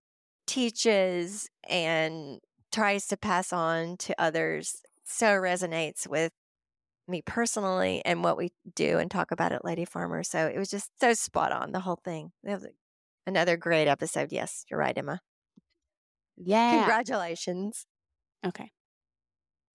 teaches 0.47 1.49
and 1.69 2.39
tries 2.73 3.07
to 3.09 3.17
pass 3.17 3.53
on 3.53 3.97
to 3.99 4.15
others 4.21 4.83
so 5.05 5.27
resonates 5.27 6.09
with 6.09 6.33
me 7.09 7.23
personally 7.25 8.03
and 8.05 8.25
what 8.25 8.37
we 8.37 8.51
do 8.75 8.99
and 8.99 9.11
talk 9.11 9.31
about 9.31 9.53
at 9.53 9.65
Lady 9.65 9.85
Farmer. 9.85 10.23
So 10.23 10.47
it 10.47 10.59
was 10.59 10.71
just 10.71 10.91
so 11.01 11.15
spot 11.15 11.53
on, 11.53 11.73
the 11.73 11.81
whole 11.81 12.01
thing. 12.05 12.33
Another 13.27 13.57
great 13.57 13.89
episode. 13.89 14.33
Yes, 14.33 14.65
you're 14.71 14.81
right, 14.81 14.97
Emma. 14.97 15.21
Yeah. 16.37 16.79
Congratulations. 16.79 17.87
Okay. 18.45 18.71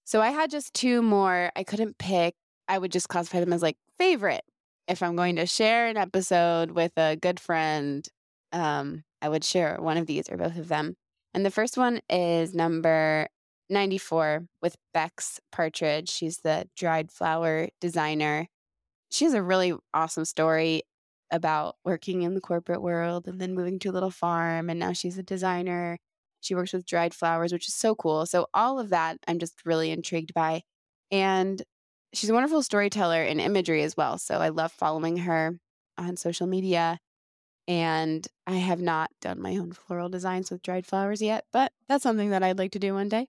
So 0.04 0.22
I 0.22 0.32
had 0.32 0.50
just 0.50 0.74
two 0.74 1.02
more. 1.02 1.52
I 1.56 1.64
couldn't 1.64 1.98
pick. 1.98 2.36
I 2.68 2.78
would 2.78 2.92
just 2.92 3.10
classify 3.10 3.40
them 3.40 3.54
as 3.54 3.62
like 3.62 3.78
favorite. 3.98 4.44
If 4.88 5.04
I'm 5.04 5.16
going 5.16 5.36
to 5.36 5.46
share 5.46 5.88
an 5.88 5.98
episode 5.98 6.72
with 6.72 6.94
a 6.98 7.18
good 7.18 7.40
friend, 7.40 8.08
um, 8.54 9.04
I 9.22 9.30
would 9.30 9.44
share 9.44 9.78
one 9.80 9.98
of 9.98 10.08
these 10.08 10.30
or 10.30 10.38
both 10.38 10.58
of 10.58 10.68
them. 10.68 10.96
And 11.34 11.46
the 11.46 11.52
first 11.52 11.78
one 11.78 12.00
is 12.10 12.54
number 12.54 13.28
94 13.70 14.48
with 14.62 14.76
Bex 14.94 15.40
Partridge. 15.52 16.10
She's 16.10 16.38
the 16.38 16.68
dried 16.76 17.12
flower 17.12 17.70
designer. 17.82 18.48
She 19.12 19.26
has 19.26 19.34
a 19.34 19.44
really 19.44 19.74
awesome 19.94 20.26
story 20.26 20.84
about 21.32 21.76
working 21.84 22.22
in 22.22 22.34
the 22.34 22.42
corporate 22.42 22.82
world 22.82 23.28
and 23.28 23.40
then 23.40 23.54
moving 23.54 23.80
to 23.80 23.90
a 23.90 23.92
little 23.92 24.12
farm. 24.12 24.70
And 24.70 24.80
now 24.80 24.94
she's 24.94 25.18
a 25.18 25.24
designer. 25.24 25.98
She 26.42 26.56
works 26.56 26.74
with 26.74 26.86
dried 26.86 27.14
flowers, 27.14 27.52
which 27.52 27.68
is 27.68 27.76
so 27.76 27.96
cool. 27.96 28.26
So, 28.26 28.48
all 28.54 28.80
of 28.80 28.90
that 28.90 29.18
I'm 29.28 29.40
just 29.40 29.66
really 29.66 29.92
intrigued 29.92 30.34
by. 30.34 30.62
And 31.12 31.62
she's 32.14 32.30
a 32.30 32.34
wonderful 32.34 32.64
storyteller 32.64 33.24
in 33.24 33.40
imagery 33.40 33.84
as 33.84 33.98
well. 33.98 34.18
So, 34.18 34.36
I 34.38 34.50
love 34.50 34.72
following 34.72 35.18
her 35.18 35.60
on 35.98 36.16
social 36.16 36.48
media. 36.48 37.00
And 37.68 38.26
I 38.46 38.54
have 38.56 38.80
not 38.80 39.12
done 39.22 39.42
my 39.42 39.58
own 39.58 39.74
floral 39.74 40.08
designs 40.10 40.50
with 40.50 40.62
dried 40.62 40.86
flowers 40.86 41.22
yet, 41.22 41.46
but 41.52 41.74
that's 41.90 42.04
something 42.04 42.30
that 42.30 42.44
I'd 42.44 42.58
like 42.58 42.72
to 42.72 42.80
do 42.80 42.94
one 42.94 43.10
day. 43.10 43.28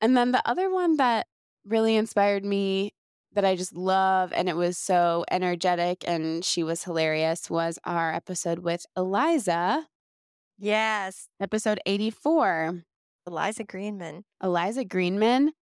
And 0.00 0.14
then 0.16 0.32
the 0.32 0.46
other 0.46 0.70
one 0.70 0.96
that 0.98 1.26
really 1.64 1.96
inspired 1.96 2.44
me 2.44 2.92
that 3.32 3.44
I 3.46 3.56
just 3.56 3.74
love 3.74 4.32
and 4.32 4.48
it 4.48 4.56
was 4.56 4.76
so 4.78 5.24
energetic 5.30 6.04
and 6.06 6.44
she 6.44 6.62
was 6.62 6.84
hilarious 6.84 7.50
was 7.50 7.78
our 7.84 8.12
episode 8.12 8.58
with 8.60 8.84
Eliza, 8.96 9.86
Yes. 10.58 11.28
episode 11.40 11.80
84. 11.86 12.82
Eliza 13.26 13.64
Greenman. 13.64 14.24
Eliza 14.42 14.84
Greenman. 14.84 15.52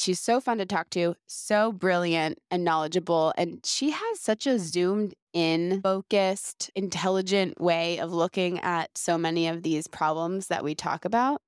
She's 0.00 0.18
so 0.18 0.40
fun 0.40 0.56
to 0.56 0.64
talk 0.64 0.88
to, 0.90 1.14
so 1.26 1.72
brilliant 1.72 2.38
and 2.50 2.64
knowledgeable. 2.64 3.34
And 3.36 3.60
she 3.66 3.90
has 3.90 4.18
such 4.18 4.46
a 4.46 4.58
zoomed 4.58 5.12
in, 5.34 5.82
focused, 5.82 6.70
intelligent 6.74 7.60
way 7.60 7.98
of 7.98 8.10
looking 8.10 8.60
at 8.60 8.96
so 8.96 9.18
many 9.18 9.46
of 9.46 9.62
these 9.62 9.86
problems 9.86 10.46
that 10.46 10.64
we 10.64 10.74
talk 10.74 11.04
about. 11.04 11.42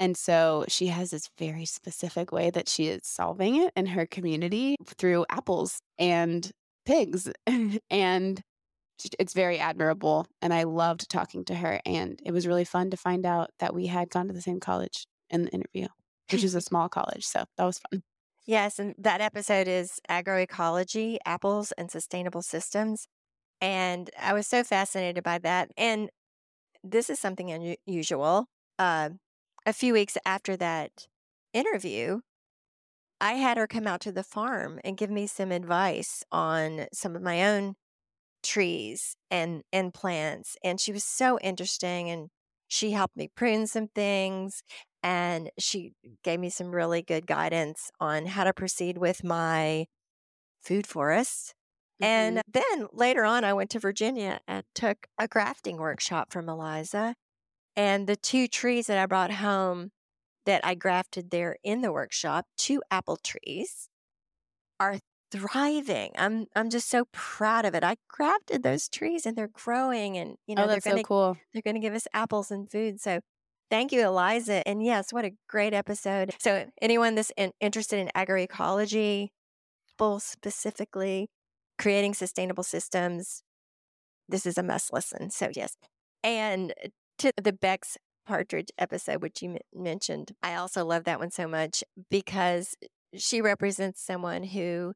And 0.00 0.16
so 0.16 0.64
she 0.68 0.86
has 0.86 1.10
this 1.10 1.28
very 1.38 1.66
specific 1.66 2.32
way 2.32 2.48
that 2.48 2.66
she 2.66 2.86
is 2.86 3.02
solving 3.04 3.56
it 3.56 3.74
in 3.76 3.84
her 3.84 4.06
community 4.06 4.76
through 4.86 5.26
apples 5.28 5.78
and 5.98 6.50
pigs. 6.86 7.30
and 7.90 8.40
it's 9.18 9.34
very 9.34 9.58
admirable. 9.58 10.26
And 10.40 10.54
I 10.54 10.62
loved 10.62 11.10
talking 11.10 11.44
to 11.44 11.54
her. 11.56 11.78
And 11.84 12.18
it 12.24 12.32
was 12.32 12.46
really 12.46 12.64
fun 12.64 12.88
to 12.88 12.96
find 12.96 13.26
out 13.26 13.50
that 13.58 13.74
we 13.74 13.86
had 13.88 14.08
gone 14.08 14.28
to 14.28 14.32
the 14.32 14.40
same 14.40 14.60
college 14.60 15.06
in 15.28 15.44
the 15.44 15.50
interview, 15.50 15.88
which 16.32 16.44
is 16.44 16.54
a 16.56 16.60
small 16.60 16.88
college. 16.88 17.24
So 17.24 17.44
that 17.56 17.64
was 17.64 17.78
fun. 17.90 18.02
Yes, 18.46 18.78
and 18.78 18.94
that 18.98 19.20
episode 19.20 19.68
is 19.68 20.00
agroecology, 20.10 21.18
apples, 21.24 21.72
and 21.72 21.90
sustainable 21.90 22.42
systems. 22.42 23.06
And 23.60 24.10
I 24.18 24.34
was 24.34 24.46
so 24.48 24.64
fascinated 24.64 25.24
by 25.24 25.38
that. 25.40 25.70
And 25.76 26.10
this 26.84 27.10
is 27.10 27.20
something 27.20 27.50
unusual. 27.86 28.46
Uh, 28.78 29.10
a 29.66 29.72
few 29.74 29.94
weeks 29.94 30.18
after 30.26 30.56
that 30.58 31.08
interview, 31.54 32.20
I 33.20 33.34
had 33.34 33.56
her 33.56 33.66
come 33.66 33.86
out 33.86 34.00
to 34.02 34.12
the 34.12 34.24
farm 34.24 34.80
and 34.84 34.96
give 34.96 35.10
me 35.10 35.26
some 35.26 35.52
advice 35.52 36.24
on 36.32 36.86
some 36.92 37.14
of 37.16 37.22
my 37.22 37.46
own 37.46 37.74
trees 38.42 39.16
and 39.30 39.62
and 39.72 39.94
plants 39.94 40.56
and 40.64 40.80
she 40.80 40.92
was 40.92 41.04
so 41.04 41.38
interesting 41.40 42.10
and 42.10 42.30
she 42.68 42.92
helped 42.92 43.16
me 43.16 43.28
prune 43.36 43.66
some 43.66 43.88
things 43.88 44.62
and 45.02 45.50
she 45.58 45.92
gave 46.22 46.38
me 46.38 46.50
some 46.50 46.74
really 46.74 47.02
good 47.02 47.26
guidance 47.26 47.90
on 48.00 48.26
how 48.26 48.44
to 48.44 48.52
proceed 48.52 48.98
with 48.98 49.24
my 49.24 49.86
food 50.62 50.86
forest 50.86 51.54
mm-hmm. 52.00 52.04
and 52.04 52.42
then 52.50 52.86
later 52.92 53.24
on 53.24 53.44
i 53.44 53.52
went 53.52 53.70
to 53.70 53.78
virginia 53.78 54.40
and 54.46 54.64
took 54.74 55.06
a 55.18 55.26
grafting 55.26 55.76
workshop 55.76 56.32
from 56.32 56.48
eliza 56.48 57.14
and 57.76 58.06
the 58.06 58.16
two 58.16 58.48
trees 58.48 58.86
that 58.86 58.98
I 58.98 59.06
brought 59.06 59.32
home 59.32 59.90
that 60.44 60.64
I 60.64 60.74
grafted 60.74 61.30
there 61.30 61.56
in 61.62 61.82
the 61.82 61.92
workshop, 61.92 62.46
two 62.58 62.82
apple 62.90 63.16
trees, 63.16 63.88
are 64.78 64.98
thriving. 65.30 66.12
I'm 66.16 66.46
I'm 66.54 66.68
just 66.68 66.90
so 66.90 67.06
proud 67.12 67.64
of 67.64 67.74
it. 67.74 67.84
I 67.84 67.96
grafted 68.08 68.62
those 68.62 68.88
trees 68.88 69.24
and 69.24 69.36
they're 69.36 69.48
growing 69.48 70.18
and 70.18 70.36
you 70.46 70.54
know 70.54 70.64
oh, 70.64 70.66
they're 70.66 70.80
gonna 70.80 70.98
so 70.98 71.04
cool. 71.04 71.36
they're 71.52 71.62
gonna 71.62 71.80
give 71.80 71.94
us 71.94 72.06
apples 72.12 72.50
and 72.50 72.70
food. 72.70 73.00
So 73.00 73.20
thank 73.72 73.90
you, 73.90 74.06
Eliza. 74.06 74.68
And 74.68 74.84
yes, 74.84 75.14
what 75.14 75.24
a 75.24 75.32
great 75.48 75.72
episode. 75.72 76.34
So 76.38 76.66
anyone 76.82 77.14
that's 77.14 77.32
in, 77.38 77.52
interested 77.58 77.98
in 77.98 78.10
agroecology, 78.14 79.30
specifically 80.18 81.30
creating 81.78 82.12
sustainable 82.12 82.64
systems, 82.64 83.42
this 84.28 84.44
is 84.44 84.58
a 84.58 84.62
must 84.62 84.92
listen. 84.92 85.30
So 85.30 85.48
yes. 85.54 85.74
And 86.22 86.74
to 87.18 87.32
the 87.42 87.52
Bex 87.52 87.96
Partridge 88.26 88.68
episode, 88.76 89.22
which 89.22 89.40
you 89.40 89.52
m- 89.52 89.58
mentioned, 89.74 90.32
I 90.42 90.54
also 90.56 90.84
love 90.84 91.04
that 91.04 91.18
one 91.18 91.30
so 91.30 91.48
much 91.48 91.82
because 92.10 92.74
she 93.16 93.40
represents 93.40 94.02
someone 94.02 94.42
who 94.42 94.92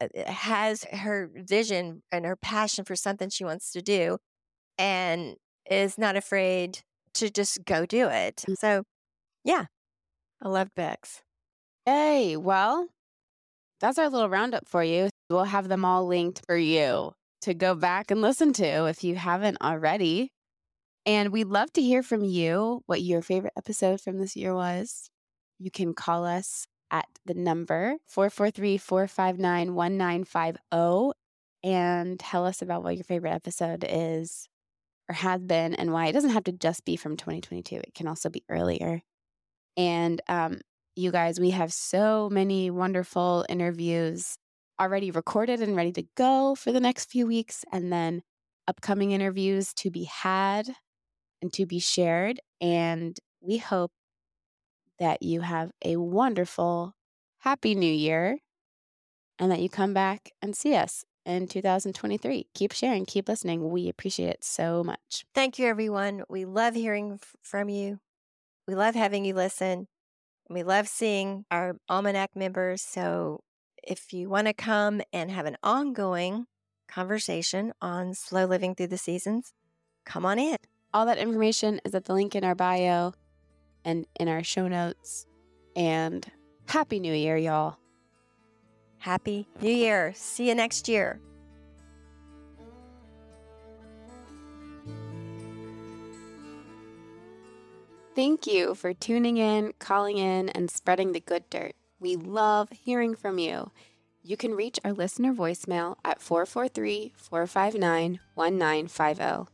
uh, 0.00 0.06
uh, 0.16 0.32
has 0.32 0.84
her 0.84 1.30
vision 1.34 2.02
and 2.10 2.24
her 2.24 2.36
passion 2.36 2.84
for 2.84 2.96
something 2.96 3.28
she 3.28 3.44
wants 3.44 3.72
to 3.72 3.82
do 3.82 4.18
and 4.78 5.36
is 5.70 5.98
not 5.98 6.16
afraid 6.16 6.80
to 7.20 7.30
just 7.30 7.64
go 7.64 7.86
do 7.86 8.08
it. 8.08 8.44
Mm. 8.48 8.56
So, 8.58 8.82
yeah, 9.44 9.66
I 10.42 10.48
love 10.48 10.68
Bex. 10.74 11.22
Hey, 11.86 12.36
well, 12.36 12.88
that's 13.80 13.98
our 13.98 14.08
little 14.08 14.28
roundup 14.28 14.68
for 14.68 14.82
you. 14.82 15.08
We'll 15.28 15.44
have 15.44 15.68
them 15.68 15.84
all 15.84 16.06
linked 16.06 16.42
for 16.46 16.56
you 16.56 17.12
to 17.42 17.54
go 17.54 17.74
back 17.74 18.10
and 18.10 18.20
listen 18.20 18.52
to 18.54 18.86
if 18.86 19.02
you 19.04 19.14
haven't 19.14 19.58
already. 19.62 20.30
And 21.06 21.32
we'd 21.32 21.46
love 21.46 21.72
to 21.74 21.82
hear 21.82 22.02
from 22.02 22.22
you 22.24 22.82
what 22.86 23.00
your 23.00 23.22
favorite 23.22 23.54
episode 23.56 24.00
from 24.00 24.18
this 24.18 24.36
year 24.36 24.54
was. 24.54 25.08
You 25.58 25.70
can 25.70 25.94
call 25.94 26.24
us 26.26 26.66
at 26.90 27.06
the 27.24 27.34
number 27.34 27.96
443 28.06 28.76
459 28.76 29.74
1950 29.74 31.12
and 31.62 32.18
tell 32.18 32.44
us 32.44 32.62
about 32.62 32.82
what 32.82 32.96
your 32.96 33.04
favorite 33.04 33.32
episode 33.32 33.84
is 33.88 34.49
or 35.10 35.12
has 35.12 35.42
been 35.42 35.74
and 35.74 35.92
why. 35.92 36.06
It 36.06 36.12
doesn't 36.12 36.30
have 36.30 36.44
to 36.44 36.52
just 36.52 36.84
be 36.84 36.94
from 36.94 37.16
2022, 37.16 37.76
it 37.76 37.94
can 37.94 38.06
also 38.06 38.30
be 38.30 38.44
earlier. 38.48 39.02
And 39.76 40.22
um, 40.28 40.60
you 40.94 41.10
guys, 41.10 41.40
we 41.40 41.50
have 41.50 41.72
so 41.72 42.30
many 42.30 42.70
wonderful 42.70 43.44
interviews 43.48 44.36
already 44.80 45.10
recorded 45.10 45.60
and 45.60 45.74
ready 45.74 45.90
to 45.92 46.04
go 46.16 46.54
for 46.54 46.70
the 46.70 46.78
next 46.78 47.10
few 47.10 47.26
weeks, 47.26 47.64
and 47.72 47.92
then 47.92 48.22
upcoming 48.68 49.10
interviews 49.10 49.74
to 49.74 49.90
be 49.90 50.04
had 50.04 50.68
and 51.42 51.52
to 51.54 51.66
be 51.66 51.80
shared. 51.80 52.38
And 52.60 53.18
we 53.40 53.58
hope 53.58 53.90
that 55.00 55.24
you 55.24 55.40
have 55.40 55.72
a 55.84 55.96
wonderful, 55.96 56.94
happy 57.40 57.74
new 57.74 57.92
year 57.92 58.38
and 59.40 59.50
that 59.50 59.60
you 59.60 59.68
come 59.68 59.92
back 59.92 60.30
and 60.40 60.54
see 60.54 60.76
us 60.76 61.04
in 61.24 61.46
2023. 61.46 62.46
Keep 62.54 62.72
sharing, 62.72 63.06
keep 63.06 63.28
listening. 63.28 63.70
We 63.70 63.88
appreciate 63.88 64.30
it 64.30 64.44
so 64.44 64.82
much. 64.82 65.24
Thank 65.34 65.58
you, 65.58 65.66
everyone. 65.66 66.22
We 66.28 66.44
love 66.44 66.74
hearing 66.74 67.14
f- 67.14 67.36
from 67.42 67.68
you. 67.68 68.00
We 68.66 68.74
love 68.74 68.94
having 68.94 69.24
you 69.24 69.34
listen. 69.34 69.88
We 70.48 70.62
love 70.62 70.88
seeing 70.88 71.44
our 71.50 71.76
Almanac 71.88 72.34
members. 72.34 72.82
So 72.82 73.40
if 73.82 74.12
you 74.12 74.28
want 74.28 74.46
to 74.46 74.52
come 74.52 75.00
and 75.12 75.30
have 75.30 75.46
an 75.46 75.56
ongoing 75.62 76.46
conversation 76.88 77.72
on 77.80 78.14
slow 78.14 78.46
living 78.46 78.74
through 78.74 78.88
the 78.88 78.98
seasons, 78.98 79.52
come 80.04 80.26
on 80.26 80.38
in. 80.38 80.56
All 80.92 81.06
that 81.06 81.18
information 81.18 81.80
is 81.84 81.94
at 81.94 82.06
the 82.06 82.14
link 82.14 82.34
in 82.34 82.42
our 82.42 82.56
bio 82.56 83.12
and 83.84 84.06
in 84.18 84.28
our 84.28 84.42
show 84.42 84.66
notes. 84.66 85.26
And 85.76 86.26
Happy 86.66 86.98
New 86.98 87.14
Year, 87.14 87.36
y'all. 87.36 87.78
Happy 89.00 89.48
New 89.62 89.72
Year. 89.72 90.12
See 90.14 90.48
you 90.48 90.54
next 90.54 90.88
year. 90.88 91.20
Thank 98.14 98.46
you 98.46 98.74
for 98.74 98.92
tuning 98.92 99.38
in, 99.38 99.72
calling 99.78 100.18
in, 100.18 100.50
and 100.50 100.70
spreading 100.70 101.12
the 101.12 101.20
good 101.20 101.48
dirt. 101.48 101.72
We 101.98 102.16
love 102.16 102.68
hearing 102.70 103.14
from 103.14 103.38
you. 103.38 103.70
You 104.22 104.36
can 104.36 104.54
reach 104.54 104.78
our 104.84 104.92
listener 104.92 105.32
voicemail 105.32 105.96
at 106.04 106.20
443 106.20 107.14
459 107.16 108.20
1950. 108.34 109.50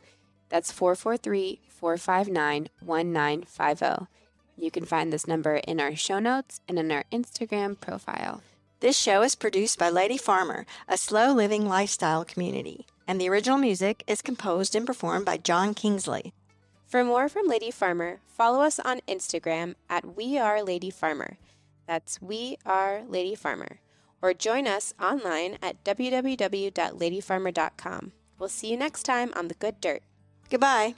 That's 0.49 0.73
443 0.73 1.61
459 1.69 2.69
1950. 2.81 4.07
You 4.57 4.71
can 4.73 4.85
find 4.85 5.13
this 5.13 5.29
number 5.29 5.57
in 5.57 5.79
our 5.79 5.95
show 5.95 6.19
notes 6.19 6.61
and 6.67 6.81
in 6.81 6.91
our 6.91 7.05
Instagram 7.13 7.79
profile. 7.81 8.43
This 8.87 8.97
show 8.97 9.23
is 9.23 9.35
produced 9.35 9.79
by 9.81 9.91
Lady 9.91 10.17
Farmer, 10.17 10.65
a 10.87 10.97
slow 10.97 11.33
living 11.33 11.67
lifestyle 11.67 12.25
community, 12.25 12.87
and 13.09 13.21
the 13.21 13.29
original 13.29 13.59
music 13.59 14.05
is 14.07 14.23
composed 14.23 14.77
and 14.77 14.87
performed 14.87 15.27
by 15.27 15.39
John 15.39 15.75
Kingsley. 15.75 16.33
For 16.87 17.03
more 17.03 17.29
from 17.29 17.49
Lady 17.49 17.73
Farmer, 17.73 18.21
follow 18.29 18.63
us 18.63 18.79
on 18.79 19.01
Instagram 19.09 19.75
at 19.91 20.17
We 20.17 20.39
Are 20.39 20.63
Lady 20.63 20.91
Farmer. 20.91 21.37
That's 21.89 22.23
We 22.23 22.59
Are 22.65 23.03
Lady 23.09 23.35
Farmer. 23.35 23.81
Or 24.23 24.33
join 24.33 24.69
us 24.69 24.95
online 25.03 25.59
at 25.61 25.83
www.ladyfarmer.com. 25.83 28.13
We'll 28.39 28.49
see 28.49 28.71
you 28.71 28.77
next 28.77 29.03
time 29.03 29.33
on 29.35 29.49
The 29.49 29.55
Good 29.55 29.81
Dirt. 29.81 30.05
Goodbye. 30.49 30.95